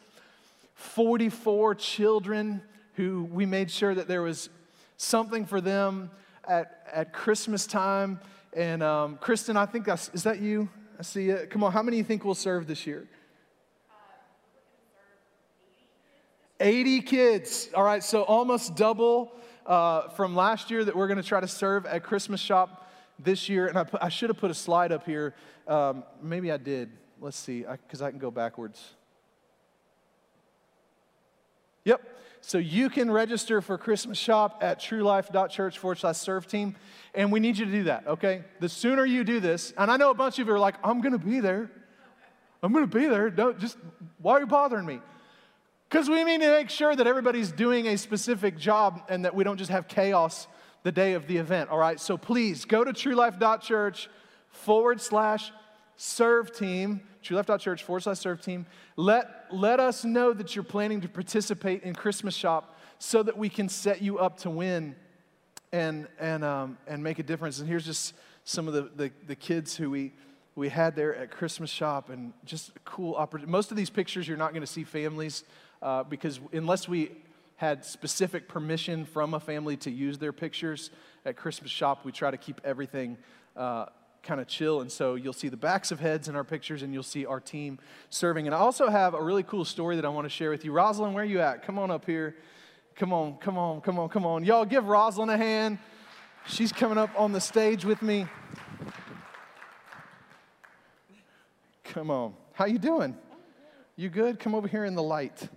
[0.75, 2.61] 44 children
[2.99, 4.51] who we made sure that there was
[4.97, 6.11] something for them
[6.49, 8.19] at, at Christmas time.
[8.53, 10.69] And um, Kristen, I think that's, is that you?
[10.99, 11.49] I see it.
[11.49, 13.07] Come on, how many you think we'll serve this year?
[16.59, 17.69] 80 kids.
[17.73, 19.33] All right, so almost double
[19.65, 23.49] uh, from last year that we're going to try to serve at Christmas Shop this
[23.49, 23.69] year.
[23.69, 25.37] And I, I should have put a slide up here.
[25.69, 26.91] Um, maybe I did.
[27.21, 28.83] Let's see, because I, I can go backwards.
[31.85, 32.03] Yep.
[32.41, 36.77] So you can register for Christmas shop at truelife.church forward slash serve team.
[37.15, 38.45] And we need you to do that, okay?
[38.61, 41.01] The sooner you do this, and I know a bunch of you are like, I'm
[41.01, 41.71] gonna be there.
[42.63, 43.31] I'm gonna be there.
[43.31, 43.77] Don't just
[44.21, 45.01] why are you bothering me?
[45.89, 49.43] Because we need to make sure that everybody's doing a specific job and that we
[49.43, 50.47] don't just have chaos
[50.83, 51.99] the day of the event, all right?
[51.99, 54.11] So please go to truelife.church
[54.51, 55.51] forward slash
[55.97, 58.67] serve team truelife.church forward slash serve team.
[58.97, 63.49] Let, let us know that you're planning to participate in Christmas Shop so that we
[63.49, 64.97] can set you up to win
[65.73, 67.59] and, and, um, and make a difference.
[67.61, 70.13] And here's just some of the, the, the kids who we,
[70.57, 73.51] we had there at Christmas Shop and just cool opportunity.
[73.51, 75.45] Most of these pictures, you're not going to see families
[75.83, 77.13] uh, because unless we
[77.57, 80.91] had specific permission from a family to use their pictures
[81.25, 83.19] at Christmas Shop, we try to keep everything
[83.57, 83.87] uh,
[84.29, 84.83] kind of chill.
[84.83, 87.41] And so you'll see the backs of heads in our pictures and you'll see our
[87.41, 87.79] team
[88.11, 88.47] serving.
[88.47, 90.73] And I also have a really cool story that I want to share with you.
[90.73, 91.65] Rosalind, where are you at?
[91.65, 92.37] Come on up here.
[92.95, 94.45] Come on, come on, come on, come on.
[94.45, 95.79] Y'all give Rosalind a hand.
[96.47, 98.27] She's coming up on the stage with me.
[101.85, 102.35] Come on.
[102.53, 103.17] How you doing?
[103.97, 104.39] You good?
[104.39, 105.49] Come over here in the light.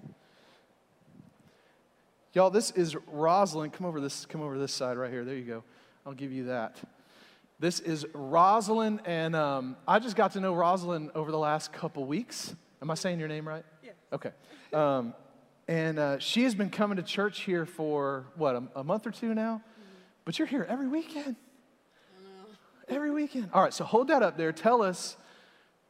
[2.34, 3.74] Y'all, this is Rosalind.
[3.74, 5.26] Come over this, come over this side right here.
[5.26, 5.64] There you go.
[6.06, 6.78] I'll give you that.
[7.62, 12.04] This is Rosalind, and um, I just got to know Rosalind over the last couple
[12.06, 12.56] weeks.
[12.82, 13.64] Am I saying your name right?
[13.84, 13.92] Yeah.
[14.12, 14.32] Okay.
[14.74, 15.14] Um,
[15.68, 19.12] and uh, she has been coming to church here for, what, a, a month or
[19.12, 19.62] two now?
[19.62, 19.92] Mm-hmm.
[20.26, 21.36] But you're here every weekend.
[22.90, 23.52] Every weekend.
[23.54, 24.52] All right, so hold that up there.
[24.52, 25.16] Tell us,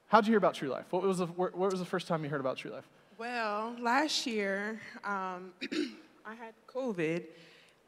[0.08, 0.88] how'd you hear about True Life?
[0.90, 2.90] What was the, what was the first time you heard about True Life?
[3.18, 5.54] Well, last year, um,
[6.26, 7.24] I had COVID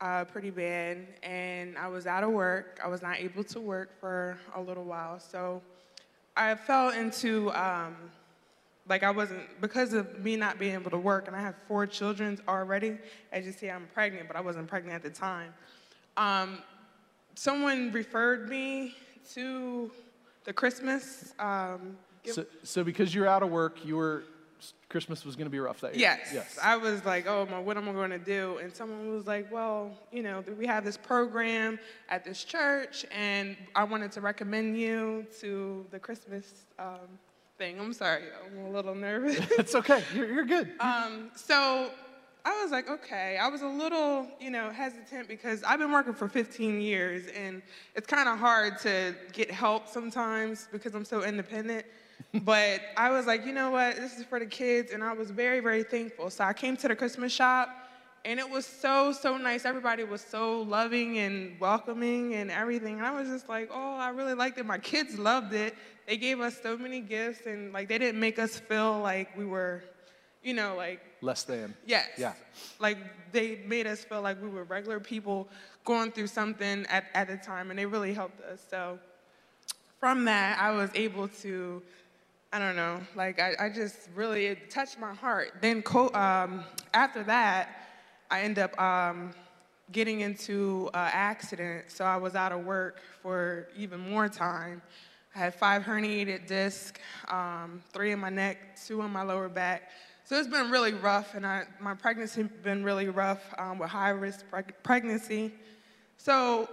[0.03, 2.77] uh, pretty bad, and I was out of work.
[2.83, 5.61] I was not able to work for a little while, so
[6.35, 7.95] I fell into um,
[8.89, 11.87] like I wasn't because of me not being able to work, and I have four
[11.87, 12.97] children already.
[13.31, 15.53] As you see, I'm pregnant, but I wasn't pregnant at the time.
[16.17, 16.57] Um,
[17.35, 18.95] someone referred me
[19.35, 19.89] to
[20.43, 21.33] the Christmas.
[21.39, 24.23] Um, So, so because you're out of work, you were
[24.89, 26.01] Christmas was going to be rough that year.
[26.01, 26.31] Yes.
[26.33, 26.59] Yes.
[26.61, 28.59] I was like, oh, my, what am I going to do?
[28.61, 33.57] And someone was like, well, you know, we have this program at this church, and
[33.75, 36.99] I wanted to recommend you to the Christmas um,
[37.57, 37.79] thing.
[37.79, 39.39] I'm sorry, I'm a little nervous.
[39.57, 40.03] it's okay.
[40.13, 40.71] You're, you're good.
[40.79, 41.89] um, so
[42.45, 43.37] I was like, okay.
[43.41, 47.61] I was a little, you know, hesitant because I've been working for 15 years, and
[47.95, 51.85] it's kind of hard to get help sometimes because I'm so independent
[52.43, 55.29] but I was like, you know what, this is for the kids, and I was
[55.29, 56.29] very, very thankful.
[56.29, 57.69] So I came to the Christmas shop,
[58.25, 59.65] and it was so, so nice.
[59.65, 62.97] Everybody was so loving and welcoming and everything.
[62.97, 64.65] And I was just like, oh, I really liked it.
[64.65, 65.75] My kids loved it.
[66.07, 69.45] They gave us so many gifts, and like they didn't make us feel like we
[69.45, 69.83] were,
[70.41, 71.75] you know, like less than.
[71.85, 72.07] Yes.
[72.17, 72.33] Yeah.
[72.79, 72.97] Like
[73.31, 75.47] they made us feel like we were regular people
[75.85, 78.59] going through something at, at the time, and they really helped us.
[78.69, 78.99] So
[79.99, 81.81] from that, I was able to
[82.53, 85.53] I don't know, like I, I just really, it touched my heart.
[85.59, 86.63] Then um,
[86.93, 87.69] after that,
[88.29, 89.31] I end up um,
[89.91, 94.83] getting into an accident, so I was out of work for even more time.
[95.35, 99.89] I had five herniated discs, um, three in my neck, two in my lower back.
[100.23, 104.11] So it's been really rough, and I, my pregnancy been really rough um, with high
[104.11, 105.55] risk preg- pregnancy.
[106.17, 106.69] So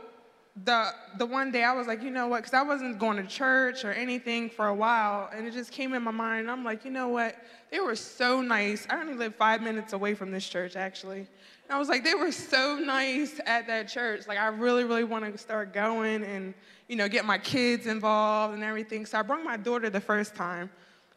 [0.64, 2.38] the the one day I was like, you know what?
[2.38, 5.94] Because I wasn't going to church or anything for a while, and it just came
[5.94, 6.50] in my mind.
[6.50, 7.36] I'm like, you know what?
[7.70, 8.86] They were so nice.
[8.90, 11.20] I only live five minutes away from this church, actually.
[11.20, 14.26] And I was like, they were so nice at that church.
[14.26, 16.52] Like, I really, really want to start going and
[16.88, 19.06] you know get my kids involved and everything.
[19.06, 20.70] So I brought my daughter the first time,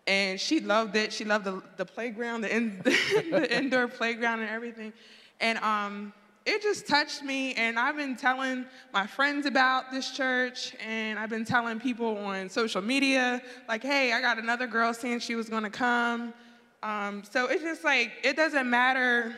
[0.07, 1.11] and she loved it.
[1.11, 4.93] She loved the the playground, the, in, the indoor playground, and everything.
[5.39, 6.13] And um,
[6.45, 11.29] it just touched me and i've been telling my friends about this church and i've
[11.29, 15.49] been telling people on social media like hey i got another girl saying she was
[15.49, 16.33] going to come
[16.81, 19.33] um, so it's just like it doesn't matter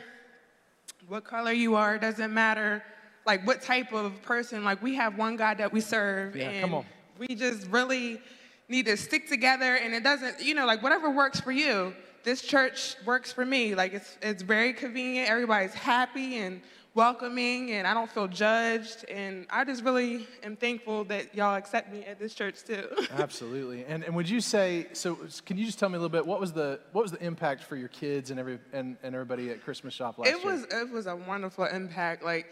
[1.07, 2.83] what color you are it doesn't matter
[3.25, 6.61] like what type of person like we have one god that we serve yeah, and
[6.61, 6.85] come on.
[7.19, 8.19] we just really
[8.67, 12.41] need to stick together and it doesn't you know like whatever works for you this
[12.41, 16.61] church works for me like it's it's very convenient everybody's happy and
[16.95, 19.05] welcoming and I don't feel judged.
[19.09, 22.87] And I just really am thankful that y'all accept me at this church too.
[23.11, 23.85] Absolutely.
[23.85, 26.39] And, and would you say, so can you just tell me a little bit, what
[26.39, 29.61] was the, what was the impact for your kids and, every, and, and everybody at
[29.63, 30.51] Christmas Shop last it year?
[30.51, 32.23] was, it was a wonderful impact.
[32.23, 32.47] Like,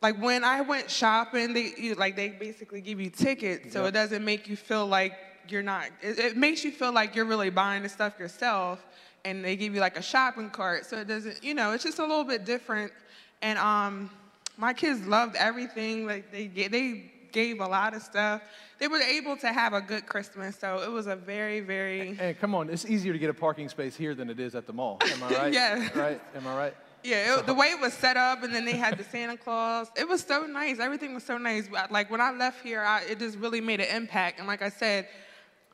[0.00, 3.88] like when I went shopping, they you, like they basically give you tickets, so Yep.
[3.88, 5.12] it doesn't make you feel like
[5.48, 5.86] you're not.
[6.00, 8.86] It, it makes you feel like you're really buying the stuff yourself,
[9.24, 11.42] and they give you like a shopping cart, so it doesn't.
[11.42, 12.92] You know, it's just a little bit different.
[13.42, 14.10] And um,
[14.56, 16.06] my kids loved everything.
[16.06, 18.42] Like they they gave a lot of stuff.
[18.78, 22.34] They were able to have a good Christmas, so it was a very very Hey,
[22.34, 24.72] come on, it's easier to get a parking space here than it is at the
[24.72, 24.98] mall.
[25.02, 25.52] Am I right?
[25.52, 25.98] Yeah.
[25.98, 26.20] Right?
[26.34, 26.74] Am I right?
[27.04, 29.88] Yeah, it, the way it was set up, and then they had the Santa Claus.
[29.96, 30.80] It was so nice.
[30.80, 31.68] Everything was so nice.
[31.68, 34.40] But, Like when I left here, I, it just really made an impact.
[34.40, 35.06] And like I said,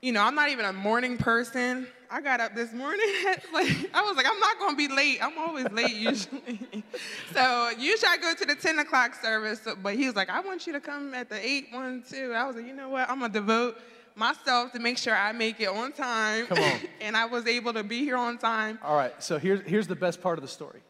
[0.02, 1.86] you know, I'm not even a morning person.
[2.14, 3.00] I got up this morning.
[3.52, 5.18] Like I was like, I'm not gonna be late.
[5.20, 6.60] I'm always late usually.
[7.32, 9.60] so usually I go to the 10 o'clock service.
[9.82, 12.32] But he was like, I want you to come at the 8 one too.
[12.32, 13.08] I was like, you know what?
[13.10, 13.78] I'm gonna devote
[14.14, 16.46] myself to make sure I make it on time.
[16.46, 16.80] Come on.
[17.00, 18.78] and I was able to be here on time.
[18.82, 20.80] All right, so here's, here's the best part of the story.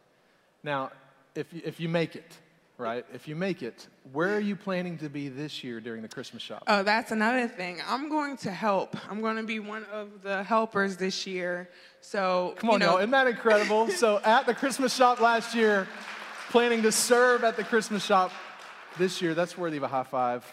[0.62, 0.90] Now,
[1.34, 2.36] if you, if you make it,
[2.78, 6.08] right, if you make it, where are you planning to be this year during the
[6.08, 6.64] Christmas shop?
[6.66, 7.80] Oh, that's another thing.
[7.86, 8.96] I'm going to help.
[9.10, 11.68] I'm going to be one of the helpers this year.
[12.00, 13.88] So, Come on, you know, y'all, isn't that incredible?
[13.90, 15.86] so at the Christmas shop last year,
[16.50, 18.32] planning to serve at the Christmas shop
[18.98, 20.44] this year, that's worthy of a high five.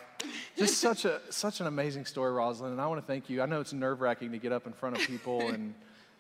[0.56, 3.42] Just such a such an amazing story, Rosalind, and I want to thank you.
[3.42, 5.74] I know it's nerve wracking to get up in front of people and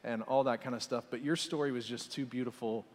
[0.03, 2.85] and all that kind of stuff, but your story was just too beautiful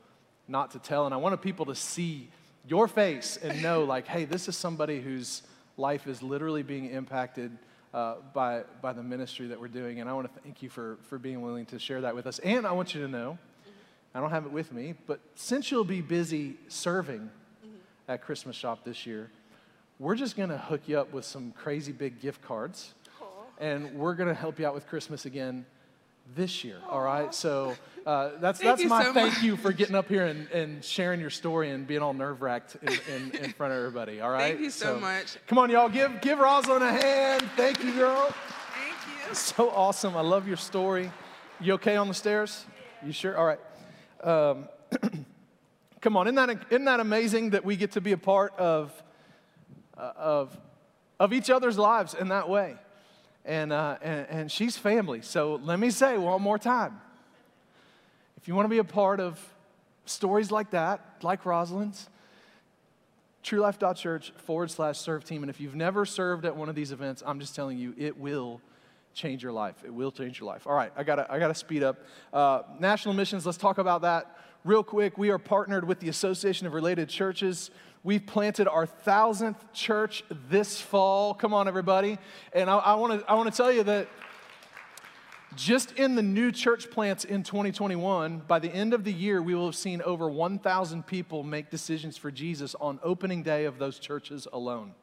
[0.48, 1.06] not to tell.
[1.06, 2.28] And I wanted people to see
[2.68, 5.42] your face and know, like, hey, this is somebody whose
[5.76, 7.56] life is literally being impacted
[7.94, 10.00] uh, by, by the ministry that we're doing.
[10.00, 12.38] And I want to thank you for, for being willing to share that with us.
[12.40, 13.38] And I want you to know,
[14.14, 17.30] I don't have it with me, but since you'll be busy serving
[18.08, 19.30] at Christmas Shop this year,
[19.98, 22.94] we're just going to hook you up with some crazy big gift cards.
[23.58, 25.64] And we're going to help you out with Christmas again
[26.34, 26.78] this year.
[26.88, 27.34] All right.
[27.34, 29.42] So uh, that's Thank that's my so thank much.
[29.42, 32.76] you for getting up here and, and sharing your story and being all nerve wracked
[32.82, 34.20] in, in, in front of everybody.
[34.20, 34.52] All right.
[34.52, 35.36] Thank you so much.
[35.46, 35.88] Come on, y'all.
[35.88, 37.42] Give give Rosalind a hand.
[37.56, 38.26] Thank you, girl.
[38.74, 39.34] thank you.
[39.34, 40.16] So awesome.
[40.16, 41.10] I love your story.
[41.60, 42.66] You okay on the stairs?
[43.04, 43.36] You sure?
[43.36, 43.60] All right.
[44.22, 44.68] Um,
[46.00, 48.92] come on, isn't that, isn't that amazing that we get to be a part of,
[49.96, 50.58] uh, of,
[51.18, 52.76] of each other's lives in that way?
[53.46, 55.22] And, uh, and, and she's family.
[55.22, 57.00] So let me say one more time
[58.36, 59.40] if you want to be a part of
[60.04, 62.08] stories like that, like Rosalind's,
[63.42, 65.42] truelife.church forward slash serve team.
[65.42, 68.16] And if you've never served at one of these events, I'm just telling you, it
[68.16, 68.60] will
[69.14, 69.82] change your life.
[69.84, 70.66] It will change your life.
[70.66, 71.98] All right, I gotta, I gotta speed up.
[72.32, 75.18] Uh, national missions, let's talk about that real quick.
[75.18, 77.70] We are partnered with the Association of Related Churches.
[78.02, 81.34] We've planted our thousandth church this fall.
[81.34, 82.18] Come on, everybody.
[82.52, 82.94] And I, I
[83.28, 84.08] I wanna tell you that
[85.56, 89.54] just in the new church plants in 2021, by the end of the year, we
[89.54, 93.98] will have seen over 1,000 people make decisions for Jesus on opening day of those
[93.98, 94.94] churches alone.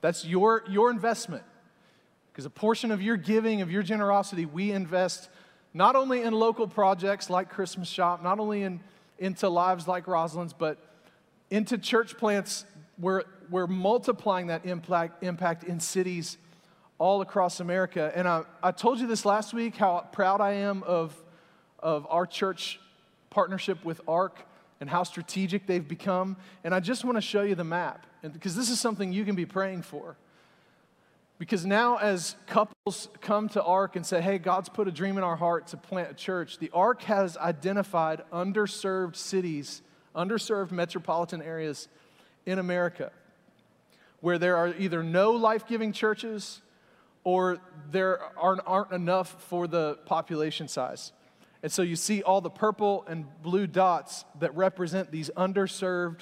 [0.00, 1.44] That's your, your investment.
[2.32, 5.28] Because a portion of your giving, of your generosity, we invest
[5.72, 8.80] not only in local projects like Christmas Shop, not only in,
[9.18, 10.78] into lives like Rosalind's, but
[11.50, 12.64] into church plants
[12.96, 16.38] where we're multiplying that impact, impact in cities
[16.98, 18.12] all across America.
[18.14, 21.14] And I, I told you this last week how proud I am of,
[21.78, 22.80] of our church
[23.30, 24.38] partnership with ARC
[24.80, 26.36] and how strategic they've become.
[26.62, 29.34] And I just want to show you the map, because this is something you can
[29.34, 30.16] be praying for.
[31.36, 35.24] Because now, as couples come to ARC and say, hey, God's put a dream in
[35.24, 39.82] our heart to plant a church, the ARC has identified underserved cities,
[40.14, 41.88] underserved metropolitan areas
[42.46, 43.10] in America
[44.24, 46.62] where there are either no life giving churches
[47.24, 47.58] or
[47.90, 51.12] there aren't, aren't enough for the population size.
[51.62, 56.20] And so you see all the purple and blue dots that represent these underserved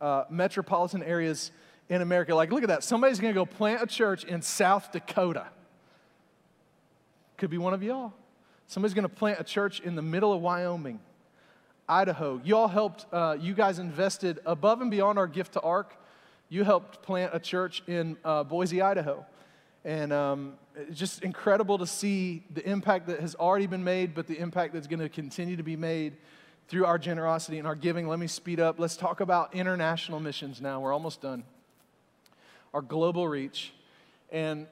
[0.00, 1.52] uh, metropolitan areas
[1.88, 2.34] in America.
[2.34, 2.82] Like, look at that.
[2.84, 5.46] Somebody's going to go plant a church in South Dakota.
[7.36, 8.12] Could be one of y'all.
[8.66, 10.98] Somebody's going to plant a church in the middle of Wyoming,
[11.88, 12.40] Idaho.
[12.44, 15.94] Y'all helped, uh, you guys invested above and beyond our gift to ARC.
[16.50, 19.24] You helped plant a church in uh, Boise, Idaho.
[19.84, 24.26] And um, it's just incredible to see the impact that has already been made, but
[24.26, 26.16] the impact that's going to continue to be made
[26.68, 28.06] through our generosity and our giving.
[28.06, 28.78] Let me speed up.
[28.78, 30.80] Let's talk about international missions now.
[30.80, 31.44] We're almost done.
[32.74, 33.72] Our global reach.
[34.30, 34.66] And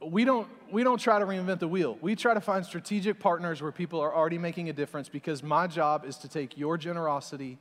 [0.00, 1.98] we don't, we don't try to reinvent the wheel.
[2.00, 5.66] We try to find strategic partners where people are already making a difference because my
[5.66, 7.58] job is to take your generosity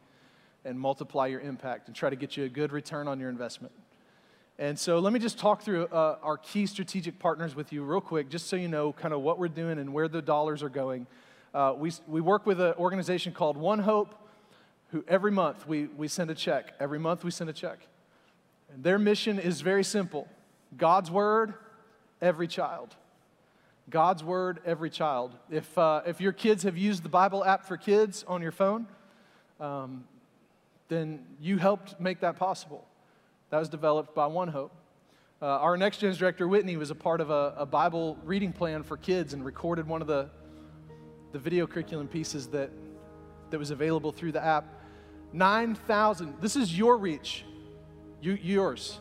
[0.64, 3.74] and multiply your impact and try to get you a good return on your investment.
[4.60, 8.02] And so let me just talk through uh, our key strategic partners with you real
[8.02, 10.70] quick, just so you know kind of what we're doing and where the dollars are
[10.70, 11.08] going.
[11.54, 14.16] Uh, we, we work with an organization called One Hope,
[14.90, 16.74] who every month we, we send a check.
[16.80, 17.80] Every month we send a check.
[18.74, 20.28] And their mission is very simple
[20.76, 21.54] God's Word,
[22.22, 22.96] every child.
[23.90, 25.34] God's Word, every child.
[25.50, 28.88] If, uh, if your kids have used the Bible app for kids on your phone,
[29.60, 30.04] um,
[30.90, 32.86] then you helped make that possible.
[33.50, 34.72] That was developed by One Hope.
[35.42, 38.82] Uh, our Next Gen's director, Whitney, was a part of a, a, Bible reading plan
[38.82, 40.30] for kids and recorded one of the,
[41.32, 42.72] the video curriculum pieces that,
[43.52, 44.66] that was available through the app.
[45.34, 47.46] 9,000, this is your reach,
[48.20, 48.98] you, yours.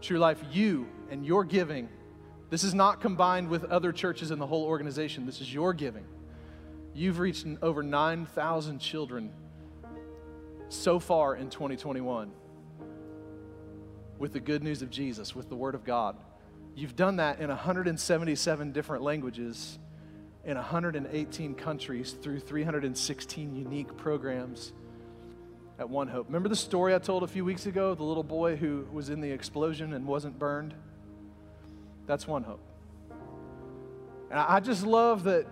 [0.00, 1.88] True Life, you and your giving.
[2.50, 5.26] This is not combined with other churches in the whole organization.
[5.26, 6.04] This is your giving.
[6.94, 9.32] You've reached over 9,000 children
[10.68, 12.30] so far in 2021
[14.18, 16.16] with the good news of Jesus, with the Word of God.
[16.76, 19.78] You've done that in 177 different languages
[20.44, 24.72] in 118 countries through 316 unique programs
[25.78, 26.26] at One Hope.
[26.26, 27.94] Remember the story I told a few weeks ago?
[27.94, 30.74] The little boy who was in the explosion and wasn't burned?
[32.06, 32.60] That's One Hope.
[34.30, 35.46] And I just love that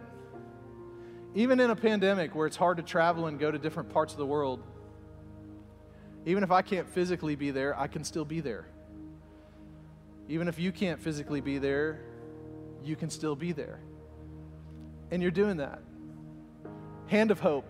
[1.35, 4.19] even in a pandemic where it's hard to travel and go to different parts of
[4.19, 4.63] the world,
[6.27, 8.67] even if I can't physically be there, I can still be there.
[10.29, 12.01] Even if you can't physically be there,
[12.85, 13.81] you can still be there.
[15.11, 15.81] And you're doing that.
[17.07, 17.67] Hand of Hope,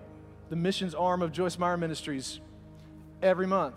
[0.51, 2.41] the missions arm of Joyce Meyer Ministries,
[3.23, 3.77] every month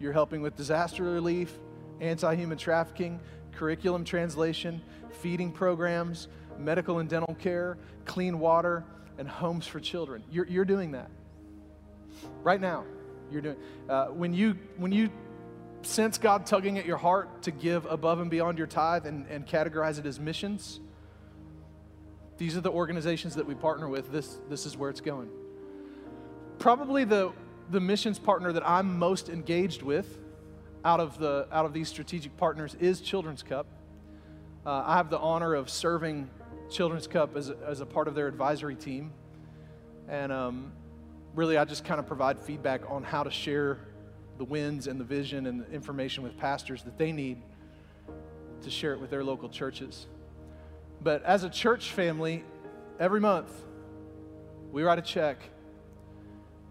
[0.00, 1.52] you're helping with disaster relief,
[2.00, 3.20] anti human trafficking,
[3.56, 4.80] curriculum translation,
[5.20, 6.28] feeding programs,
[6.58, 8.84] medical and dental care, clean water,
[9.18, 10.22] and homes for children.
[10.30, 11.10] You're, you're doing that
[12.42, 12.84] right now.
[13.30, 13.56] You're doing
[13.88, 15.10] uh, when you when you
[15.82, 19.46] sense God tugging at your heart to give above and beyond your tithe and, and
[19.46, 20.80] categorize it as missions.
[22.38, 24.12] These are the organizations that we partner with.
[24.12, 25.28] This this is where it's going.
[26.58, 27.32] Probably the
[27.70, 30.18] the missions partner that I'm most engaged with
[30.86, 33.66] out of the out of these strategic partners is Children's Cup.
[34.64, 36.30] Uh, I have the honor of serving
[36.70, 39.12] Children's Cup as as a part of their advisory team.
[40.08, 40.72] And um,
[41.34, 43.80] really, I just kind of provide feedback on how to share
[44.38, 47.42] the wins and the vision and the information with pastors that they need
[48.62, 50.06] to share it with their local churches.
[51.02, 52.44] But as a church family,
[53.00, 53.50] every month
[54.70, 55.38] we write a check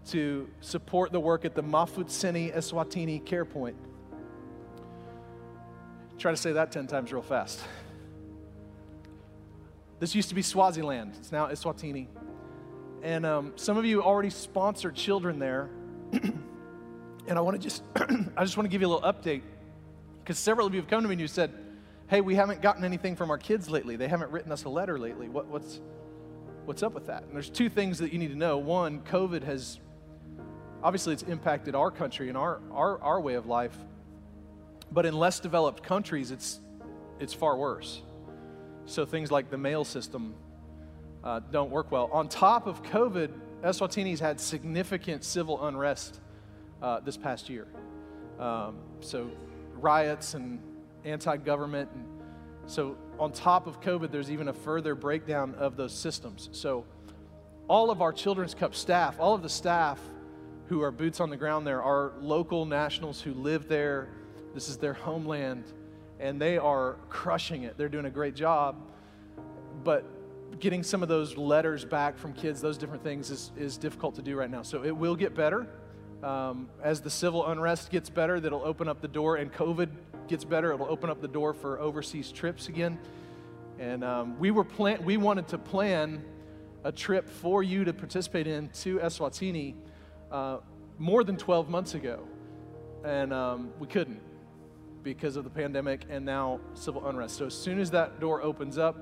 [0.06, 3.76] to support the work at the Mafutseni Eswatini Care Point.
[6.18, 7.60] Try to say that 10 times real fast.
[9.98, 12.08] This used to be Swaziland, it's now Eswatini.
[13.02, 15.70] And um, some of you already sponsor children there.
[16.12, 16.38] and
[17.28, 17.82] I want to just,
[18.36, 19.42] I just want to give you a little update
[20.22, 21.52] because several of you have come to me and you said,
[22.08, 23.96] hey, we haven't gotten anything from our kids lately.
[23.96, 25.28] They haven't written us a letter lately.
[25.28, 25.80] What, what's,
[26.64, 27.24] what's up with that?
[27.24, 28.58] And there's two things that you need to know.
[28.58, 29.80] One, COVID has,
[30.82, 33.76] obviously, it's impacted our country and our, our, our way of life.
[34.90, 36.60] But in less developed countries, it's,
[37.20, 38.02] it's far worse.
[38.86, 40.34] So things like the mail system
[41.24, 42.08] uh, don't work well.
[42.12, 43.30] On top of COVID,
[43.62, 46.20] Eswatini's had significant civil unrest
[46.80, 47.66] uh, this past year.
[48.38, 49.30] Um, so
[49.74, 50.60] riots and
[51.04, 51.88] anti government.
[51.94, 52.04] And
[52.66, 56.48] so, on top of COVID, there's even a further breakdown of those systems.
[56.52, 56.84] So,
[57.68, 60.00] all of our Children's Cup staff, all of the staff
[60.66, 64.08] who are boots on the ground there, are local nationals who live there.
[64.56, 65.64] This is their homeland,
[66.18, 67.76] and they are crushing it.
[67.76, 68.76] They're doing a great job.
[69.84, 70.06] But
[70.58, 74.22] getting some of those letters back from kids, those different things, is, is difficult to
[74.22, 74.62] do right now.
[74.62, 75.66] So, it will get better.
[76.22, 79.90] Um, as the civil unrest gets better, that'll open up the door, and COVID
[80.26, 82.98] gets better, it'll open up the door for overseas trips again.
[83.78, 86.24] And um, we were plan- we wanted to plan
[86.82, 89.74] a trip for you to participate in to Eswatini
[90.32, 90.60] uh,
[90.98, 92.26] more than 12 months ago,
[93.04, 94.18] and um, we couldn't
[95.06, 97.36] because of the pandemic and now civil unrest.
[97.36, 98.96] So as soon as that door opens up,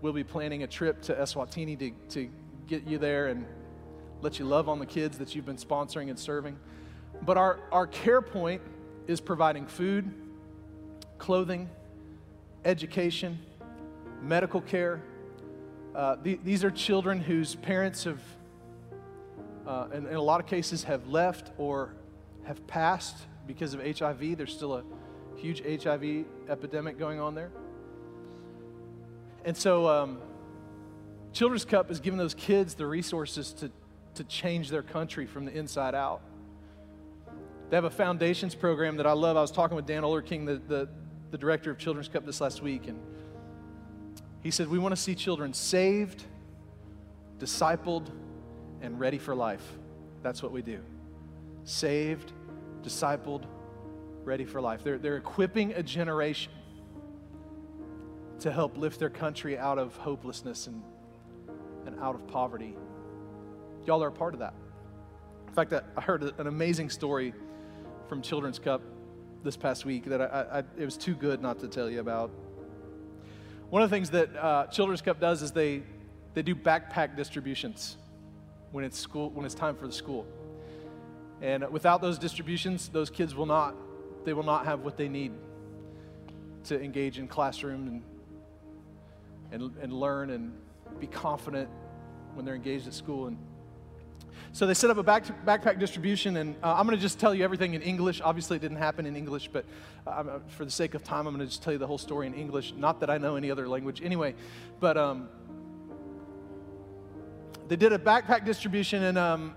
[0.00, 2.30] we'll be planning a trip to Eswatini to, to
[2.68, 3.44] get you there and
[4.20, 6.56] let you love on the kids that you've been sponsoring and serving.
[7.22, 8.62] But our, our care point
[9.08, 10.08] is providing food,
[11.18, 11.68] clothing,
[12.64, 13.40] education,
[14.22, 15.02] medical care.
[15.96, 18.20] Uh, th- these are children whose parents have,
[19.66, 21.92] uh, in, in a lot of cases, have left or
[22.44, 23.16] have passed
[23.48, 24.38] because of HIV.
[24.38, 24.84] There's still a
[25.36, 27.50] huge HIV epidemic going on there.
[29.44, 30.18] And so, um,
[31.32, 33.70] Children's Cup is giving those kids the resources to,
[34.14, 36.22] to change their country from the inside out.
[37.70, 39.36] They have a foundations program that I love.
[39.36, 40.88] I was talking with Dan Ollerking, the, the,
[41.32, 43.00] the director of Children's Cup, this last week, and
[44.42, 46.22] he said, We want to see children saved,
[47.40, 48.10] discipled,
[48.80, 49.66] and ready for life.
[50.22, 50.78] That's what we do.
[51.64, 52.32] Saved,
[52.82, 53.42] discipled,
[54.24, 54.82] ready for life.
[54.82, 56.52] They're, they're equipping a generation
[58.40, 60.82] to help lift their country out of hopelessness and,
[61.86, 62.74] and out of poverty.
[63.86, 64.54] Y'all are a part of that.
[65.46, 67.32] In fact, I heard an amazing story
[68.08, 68.82] from Children's Cup
[69.44, 72.30] this past week that I, I, it was too good not to tell you about.
[73.70, 75.82] One of the things that uh, Children's Cup does is they,
[76.32, 77.96] they do backpack distributions
[78.72, 80.26] when it's, school, when it's time for the school.
[81.40, 83.74] And without those distributions, those kids will not,
[84.24, 85.32] they will not have what they need
[86.64, 88.02] to engage in classroom
[89.52, 90.52] and, and, and learn and
[90.98, 91.68] be confident
[92.34, 93.26] when they're engaged at school.
[93.26, 93.38] And
[94.52, 97.34] so they set up a back, backpack distribution, and uh, I'm going to just tell
[97.34, 98.20] you everything in English.
[98.22, 99.64] Obviously, it didn't happen in English, but
[100.06, 102.26] uh, for the sake of time, I'm going to just tell you the whole story
[102.26, 102.72] in English.
[102.76, 104.34] Not that I know any other language anyway,
[104.80, 105.28] but um,
[107.68, 109.54] they did a backpack distribution, and um,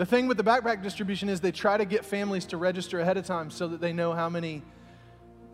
[0.00, 3.18] the thing with the backpack distribution is they try to get families to register ahead
[3.18, 4.62] of time so that they know how many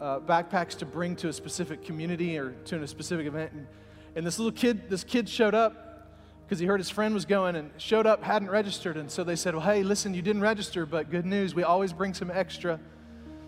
[0.01, 3.51] uh, backpacks to bring to a specific community or to a specific event.
[3.51, 3.67] And,
[4.15, 6.13] and this little kid, this kid showed up
[6.45, 8.97] because he heard his friend was going and showed up, hadn't registered.
[8.97, 11.93] And so they said, Well, hey, listen, you didn't register, but good news, we always
[11.93, 12.79] bring some extra.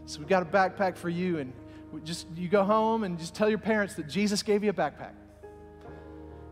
[0.07, 1.39] So we've got a backpack for you.
[1.39, 1.53] And
[2.03, 5.13] just you go home and just tell your parents that Jesus gave you a backpack.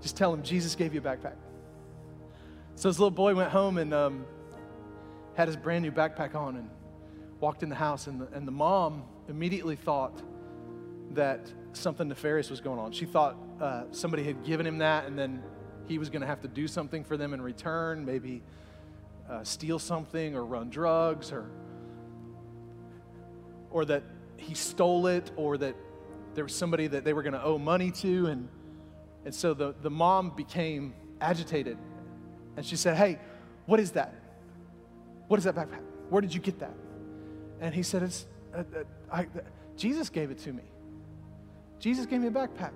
[0.00, 1.34] Just tell them Jesus gave you a backpack.
[2.76, 4.24] So this little boy went home and um,
[5.36, 6.68] had his brand new backpack on and
[7.40, 8.06] walked in the house.
[8.06, 10.20] And the, and the mom immediately thought
[11.12, 12.92] that something nefarious was going on.
[12.92, 15.42] She thought uh, somebody had given him that and then
[15.86, 18.42] he was going to have to do something for them in return, maybe
[19.30, 21.50] uh, steal something or run drugs or
[23.70, 24.02] or that
[24.36, 25.74] he stole it or that
[26.34, 28.48] there was somebody that they were going to owe money to and
[29.24, 31.76] and so the, the mom became agitated
[32.56, 33.18] and she said hey
[33.66, 34.14] what is that
[35.28, 36.74] what is that backpack where did you get that
[37.60, 39.26] and he said it's uh, uh, I,
[39.76, 40.62] jesus gave it to me
[41.78, 42.72] jesus gave me a backpack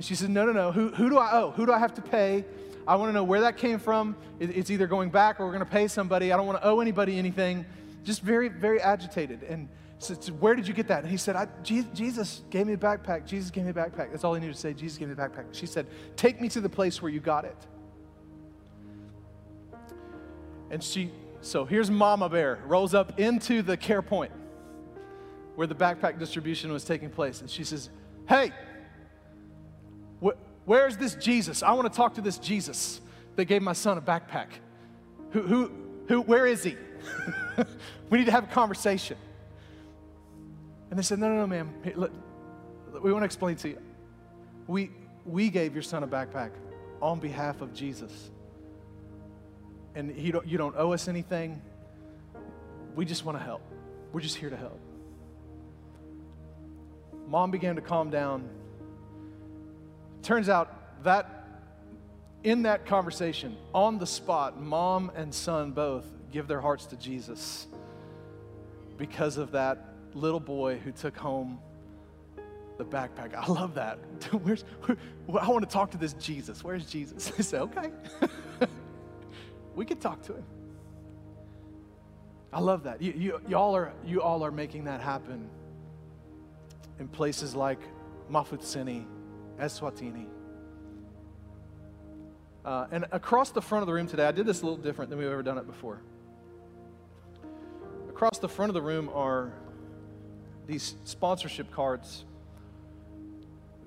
[0.00, 0.72] And she said, No, no, no.
[0.72, 1.50] Who, who do I owe?
[1.50, 2.46] Who do I have to pay?
[2.88, 4.16] I want to know where that came from.
[4.38, 6.32] It, it's either going back or we're going to pay somebody.
[6.32, 7.66] I don't want to owe anybody anything.
[8.02, 9.42] Just very, very agitated.
[9.42, 9.68] And
[9.98, 11.02] said, Where did you get that?
[11.02, 13.26] And he said, I, Jesus gave me a backpack.
[13.26, 14.10] Jesus gave me a backpack.
[14.10, 14.72] That's all he needed to say.
[14.72, 15.52] Jesus gave me a backpack.
[15.52, 17.66] She said, Take me to the place where you got it.
[20.70, 21.10] And she,
[21.40, 24.32] so here's Mama Bear, rolls up into the care point
[25.56, 27.40] where the backpack distribution was taking place.
[27.40, 27.90] And she says,
[28.28, 28.52] Hey,
[30.24, 31.62] wh- where's this Jesus?
[31.62, 33.00] I want to talk to this Jesus
[33.36, 34.46] that gave my son a backpack.
[35.32, 35.72] Who, who,
[36.08, 36.76] who, where is he?
[38.10, 39.16] we need to have a conversation.
[40.90, 41.74] And they said, No, no, no, ma'am.
[41.96, 42.12] Look,
[43.02, 43.78] we want to explain to you.
[44.66, 44.90] We,
[45.26, 46.50] we gave your son a backpack
[47.02, 48.30] on behalf of Jesus
[49.94, 51.60] and you don't, you don't owe us anything.
[52.94, 53.62] We just want to help.
[54.12, 54.80] We're just here to help.
[57.28, 58.48] Mom began to calm down.
[60.22, 61.46] Turns out that
[62.42, 67.66] in that conversation, on the spot, mom and son both give their hearts to Jesus
[68.96, 71.58] because of that little boy who took home
[72.78, 73.34] the backpack.
[73.34, 73.98] I love that.
[74.42, 74.96] Where's, where,
[75.42, 76.64] I want to talk to this Jesus.
[76.64, 77.30] Where's Jesus?
[77.38, 77.90] I said, okay.
[79.74, 80.44] we could talk to him.
[82.52, 83.00] I love that.
[83.00, 85.48] You, you, you, all are, you all are making that happen
[86.98, 87.80] in places like
[88.30, 89.06] Mafutseni,
[89.58, 90.26] Eswatini.
[92.64, 95.10] Uh, and across the front of the room today, I did this a little different
[95.10, 96.00] than we've ever done it before.
[98.08, 99.52] Across the front of the room are
[100.66, 102.24] these sponsorship cards.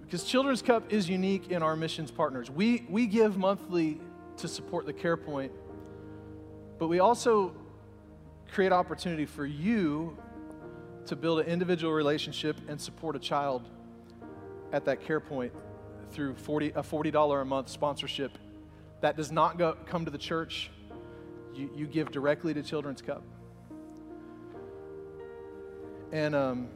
[0.02, 2.50] Because Children's Cup is unique in our missions partners.
[2.50, 4.00] We, we give monthly
[4.38, 5.52] to support the Care Point
[6.80, 7.54] but we also
[8.52, 10.18] create opportunity for you
[11.06, 13.68] to build an individual relationship and support a child
[14.72, 15.52] at that care point
[16.12, 18.38] through 40, a $40 a month sponsorship.
[19.02, 20.72] That does not go, come to the church.
[21.54, 23.24] You, you give directly to Children's Cup.
[26.12, 26.68] And um,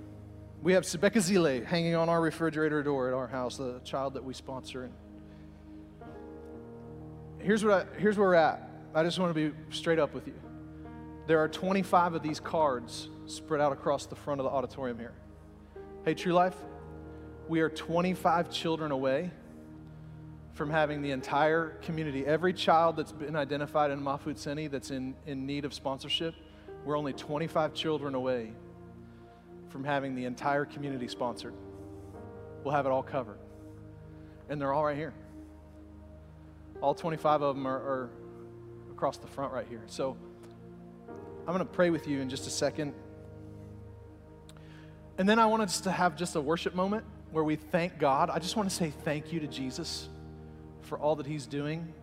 [0.62, 4.24] we have Sebeka Zile hanging on our refrigerator door at our house, the child that
[4.24, 4.84] we sponsor.
[4.84, 4.94] And
[7.40, 8.67] here's, what I, here's where we're at.
[8.94, 10.34] I just want to be straight up with you.
[11.28, 15.14] There are 25 of these cards spread out across the front of the auditorium here.
[16.06, 16.56] Hey, True Life,
[17.48, 19.32] we are 25 children away
[20.58, 25.46] from having the entire community, every child that's been identified in Mafutseni that's in, in
[25.46, 26.34] need of sponsorship,
[26.84, 28.52] we're only 25 children away
[29.70, 31.54] from having the entire community sponsored.
[32.64, 33.38] We'll have it all covered.
[34.50, 35.14] And they're all right here.
[36.82, 38.10] All 25 of them are, are
[38.98, 39.84] across the front right here.
[39.86, 40.18] So
[41.42, 42.96] I'm going to pray with you in just a second.
[45.20, 48.32] And then I want us to have just a worship moment where we thank God.
[48.32, 50.10] I just want to say thank you to Jesus
[50.82, 51.94] for all that He's doing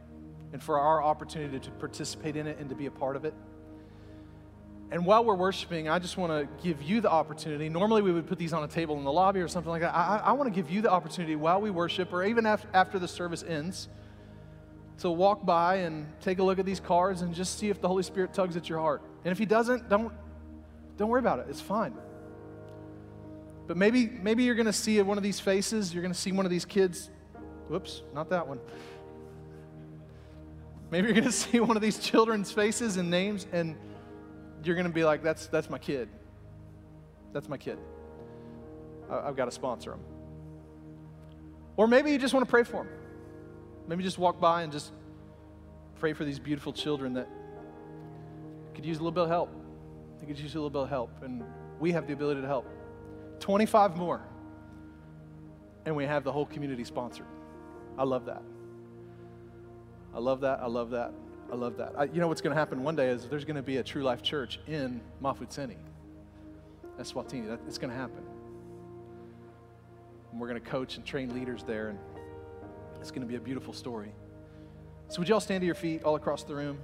[0.53, 3.35] and for our opportunity to participate in it and to be a part of it.
[4.93, 7.69] And while we're worshiping, I just want to give you the opportunity.
[7.69, 9.97] Normally, we would put these on a table in the lobby or something like that.
[9.97, 13.01] I, I want to give you the opportunity while we worship, or even after, after
[13.01, 13.89] the service ends,
[14.99, 17.89] to walk by and take a look at these cards and just see if the
[17.89, 19.03] Holy Spirit tugs at your heart.
[19.25, 20.13] And if he doesn't, don't
[20.97, 21.47] don't worry about it.
[21.49, 21.95] It's fine.
[23.67, 26.33] But maybe maybe you're going to see one of these faces, you're going to see
[26.33, 27.11] one of these kids.
[27.69, 28.61] Whoops, not that one.
[30.91, 33.77] Maybe you're going to see one of these children's faces and names and
[34.63, 36.09] you're going to be like that's that's my kid.
[37.33, 37.79] That's my kid.
[39.11, 40.01] I've got to sponsor him.
[41.77, 42.89] Or maybe you just want to pray for him.
[43.87, 44.93] Maybe just walk by and just
[45.97, 47.29] pray for these beautiful children that
[48.75, 49.51] could use a little bit of help.
[50.21, 51.11] They could use a little bit of help.
[51.23, 51.45] And
[51.79, 52.67] we have the ability to help.
[53.41, 54.23] 25 more.
[55.87, 57.27] And we have the whole community sponsored.
[57.99, 58.43] I love that.
[60.15, 60.61] I love that.
[60.61, 61.13] I love that.
[61.53, 61.93] I love that.
[61.97, 63.83] I, you know what's going to happen one day is there's going to be a
[63.83, 65.77] True Life Church in Mafutseni.
[66.97, 67.49] That's Swatini.
[67.49, 68.23] That, it's going to happen.
[70.33, 71.89] And we're going to coach and train leaders there.
[71.91, 71.99] And
[73.05, 74.15] it's going to be a beautiful story.
[75.09, 76.79] So, would you all stand to your feet all across the room?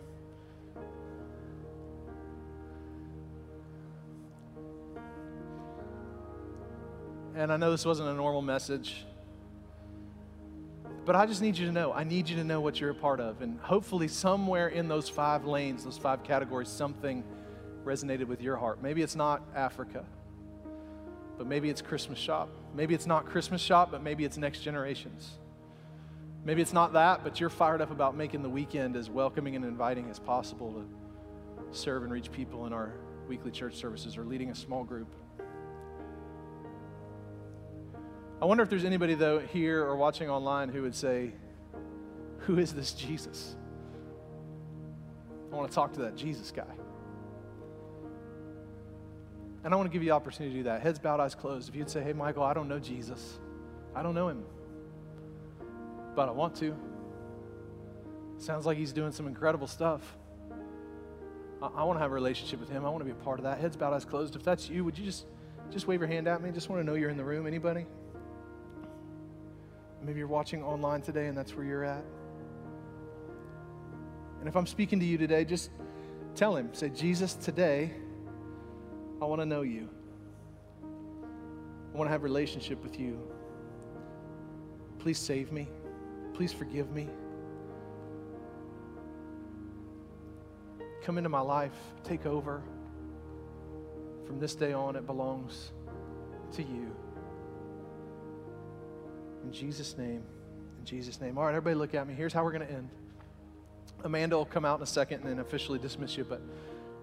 [7.34, 9.06] And I know this wasn't a normal message,
[11.06, 12.94] but I just need you to know I need you to know what you're a
[12.94, 13.40] part of.
[13.40, 17.24] And hopefully, somewhere in those five lanes, those five categories, something
[17.82, 18.82] resonated with your heart.
[18.82, 20.04] Maybe it's not Africa,
[21.38, 22.50] but maybe it's Christmas shop.
[22.74, 25.39] Maybe it's not Christmas shop, but maybe it's next generations.
[26.44, 29.64] Maybe it's not that, but you're fired up about making the weekend as welcoming and
[29.64, 32.94] inviting as possible to serve and reach people in our
[33.28, 35.14] weekly church services or leading a small group.
[38.40, 41.32] I wonder if there's anybody, though, here or watching online who would say,
[42.38, 43.54] Who is this Jesus?
[45.52, 46.64] I want to talk to that Jesus guy.
[49.62, 50.80] And I want to give you the opportunity to do that.
[50.80, 51.68] Heads bowed, eyes closed.
[51.68, 53.38] If you'd say, Hey, Michael, I don't know Jesus,
[53.94, 54.42] I don't know him,
[56.14, 56.76] but I want to.
[58.38, 60.16] Sounds like he's doing some incredible stuff.
[61.62, 62.84] I, I want to have a relationship with him.
[62.84, 63.58] I want to be a part of that.
[63.58, 64.36] Heads bowed, eyes closed.
[64.36, 65.26] If that's you, would you just
[65.70, 66.50] just wave your hand at me?
[66.50, 67.46] Just want to know you're in the room.
[67.46, 67.86] Anybody?
[70.02, 72.04] Maybe you're watching online today and that's where you're at.
[74.40, 75.70] And if I'm speaking to you today, just
[76.34, 77.92] tell him, say, Jesus, today,
[79.20, 79.88] I want to know you.
[81.92, 83.20] I want to have a relationship with you.
[84.98, 85.68] Please save me.
[86.40, 87.06] Please forgive me.
[91.02, 92.62] Come into my life, take over.
[94.26, 95.72] From this day on, it belongs
[96.54, 96.96] to you.
[99.44, 100.22] In Jesus' name.
[100.78, 101.36] In Jesus' name.
[101.36, 102.14] All right, everybody look at me.
[102.14, 102.88] Here's how we're going to end.
[104.02, 106.40] Amanda will come out in a second and then officially dismiss you, but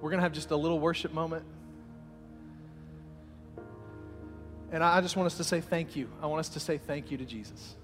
[0.02, 1.46] we're going to have just a little worship moment.
[4.72, 6.10] And I just want us to say thank you.
[6.24, 7.76] I want us to say thank you to Jesus.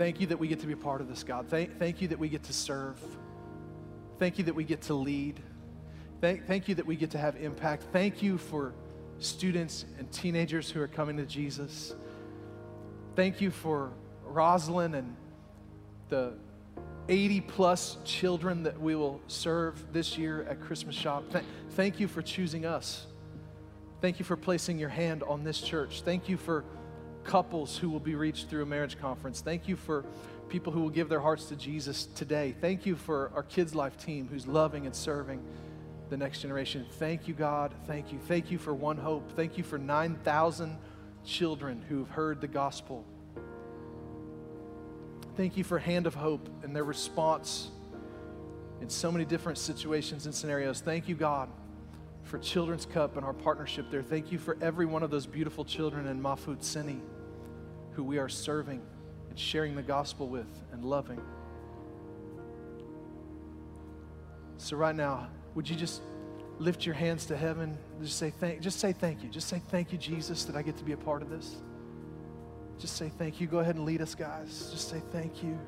[0.00, 1.50] Thank you that we get to be part of this, God.
[1.50, 2.98] Thank, thank you that we get to serve.
[4.18, 5.38] Thank you that we get to lead.
[6.22, 7.82] Thank, thank you that we get to have impact.
[7.92, 8.72] Thank you for
[9.18, 11.94] students and teenagers who are coming to Jesus.
[13.14, 13.92] Thank you for
[14.24, 15.14] Rosalind and
[16.08, 16.32] the
[17.10, 21.30] 80 plus children that we will serve this year at Christmas Shop.
[21.30, 23.04] Th- thank you for choosing us.
[24.00, 26.00] Thank you for placing your hand on this church.
[26.00, 26.64] Thank you for
[27.24, 29.40] couples who will be reached through a marriage conference.
[29.40, 30.04] Thank you for
[30.48, 32.54] people who will give their hearts to Jesus today.
[32.60, 35.42] Thank you for our Kids Life team who's loving and serving
[36.10, 36.86] the next generation.
[36.98, 37.72] Thank you, God.
[37.86, 38.18] Thank you.
[38.18, 39.30] Thank you for One Hope.
[39.36, 40.76] Thank you for 9,000
[41.24, 43.04] children who've heard the gospel.
[45.36, 47.70] Thank you for Hand of Hope and their response
[48.80, 50.80] in so many different situations and scenarios.
[50.80, 51.48] Thank you, God,
[52.30, 54.04] for Children's Cup and our partnership there.
[54.04, 57.00] Thank you for every one of those beautiful children in Mafutseni
[57.90, 58.80] who we are serving
[59.28, 61.20] and sharing the gospel with and loving.
[64.58, 66.02] So right now, would you just
[66.60, 67.76] lift your hands to heaven?
[68.00, 69.28] Just say thank just say thank you.
[69.28, 71.56] Just say thank you, Jesus, that I get to be a part of this.
[72.78, 73.48] Just say thank you.
[73.48, 74.68] Go ahead and lead us, guys.
[74.70, 75.58] Just say thank you.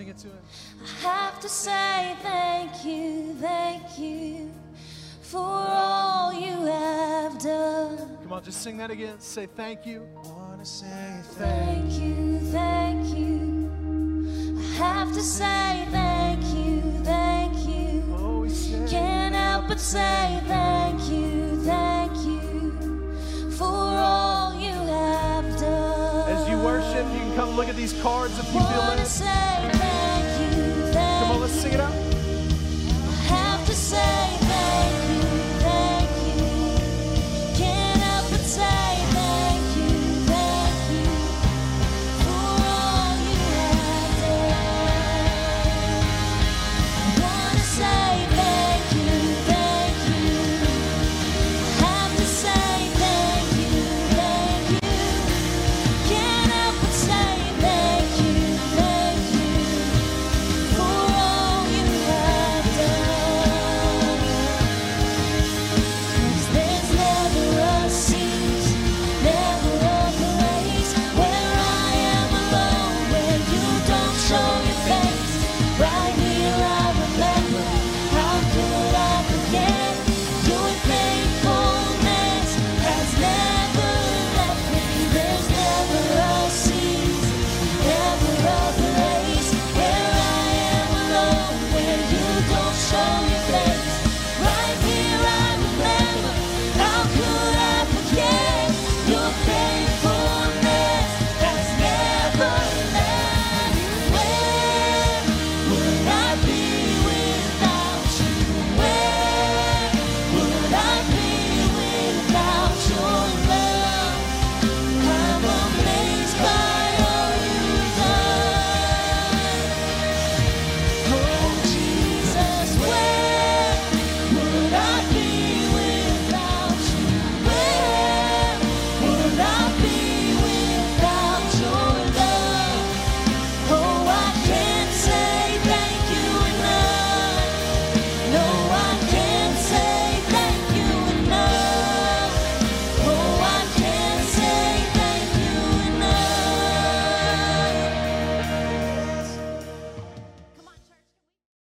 [0.00, 0.42] Sing it to him.
[1.04, 4.50] I have to say thank you, thank you
[5.20, 7.98] for all you have done.
[8.22, 9.20] Come on, just sing that again.
[9.20, 10.08] Say thank you.
[10.16, 13.70] I wanna say Thank you, thank you.
[14.58, 18.02] I have to say thank you, thank you.
[18.16, 25.60] Oh, we say Can't help but say thank you, thank you for all you have
[25.60, 26.30] done.
[26.30, 29.89] As you worship, you can come look at these cards if you feel Wanna
[31.78, 32.09] out.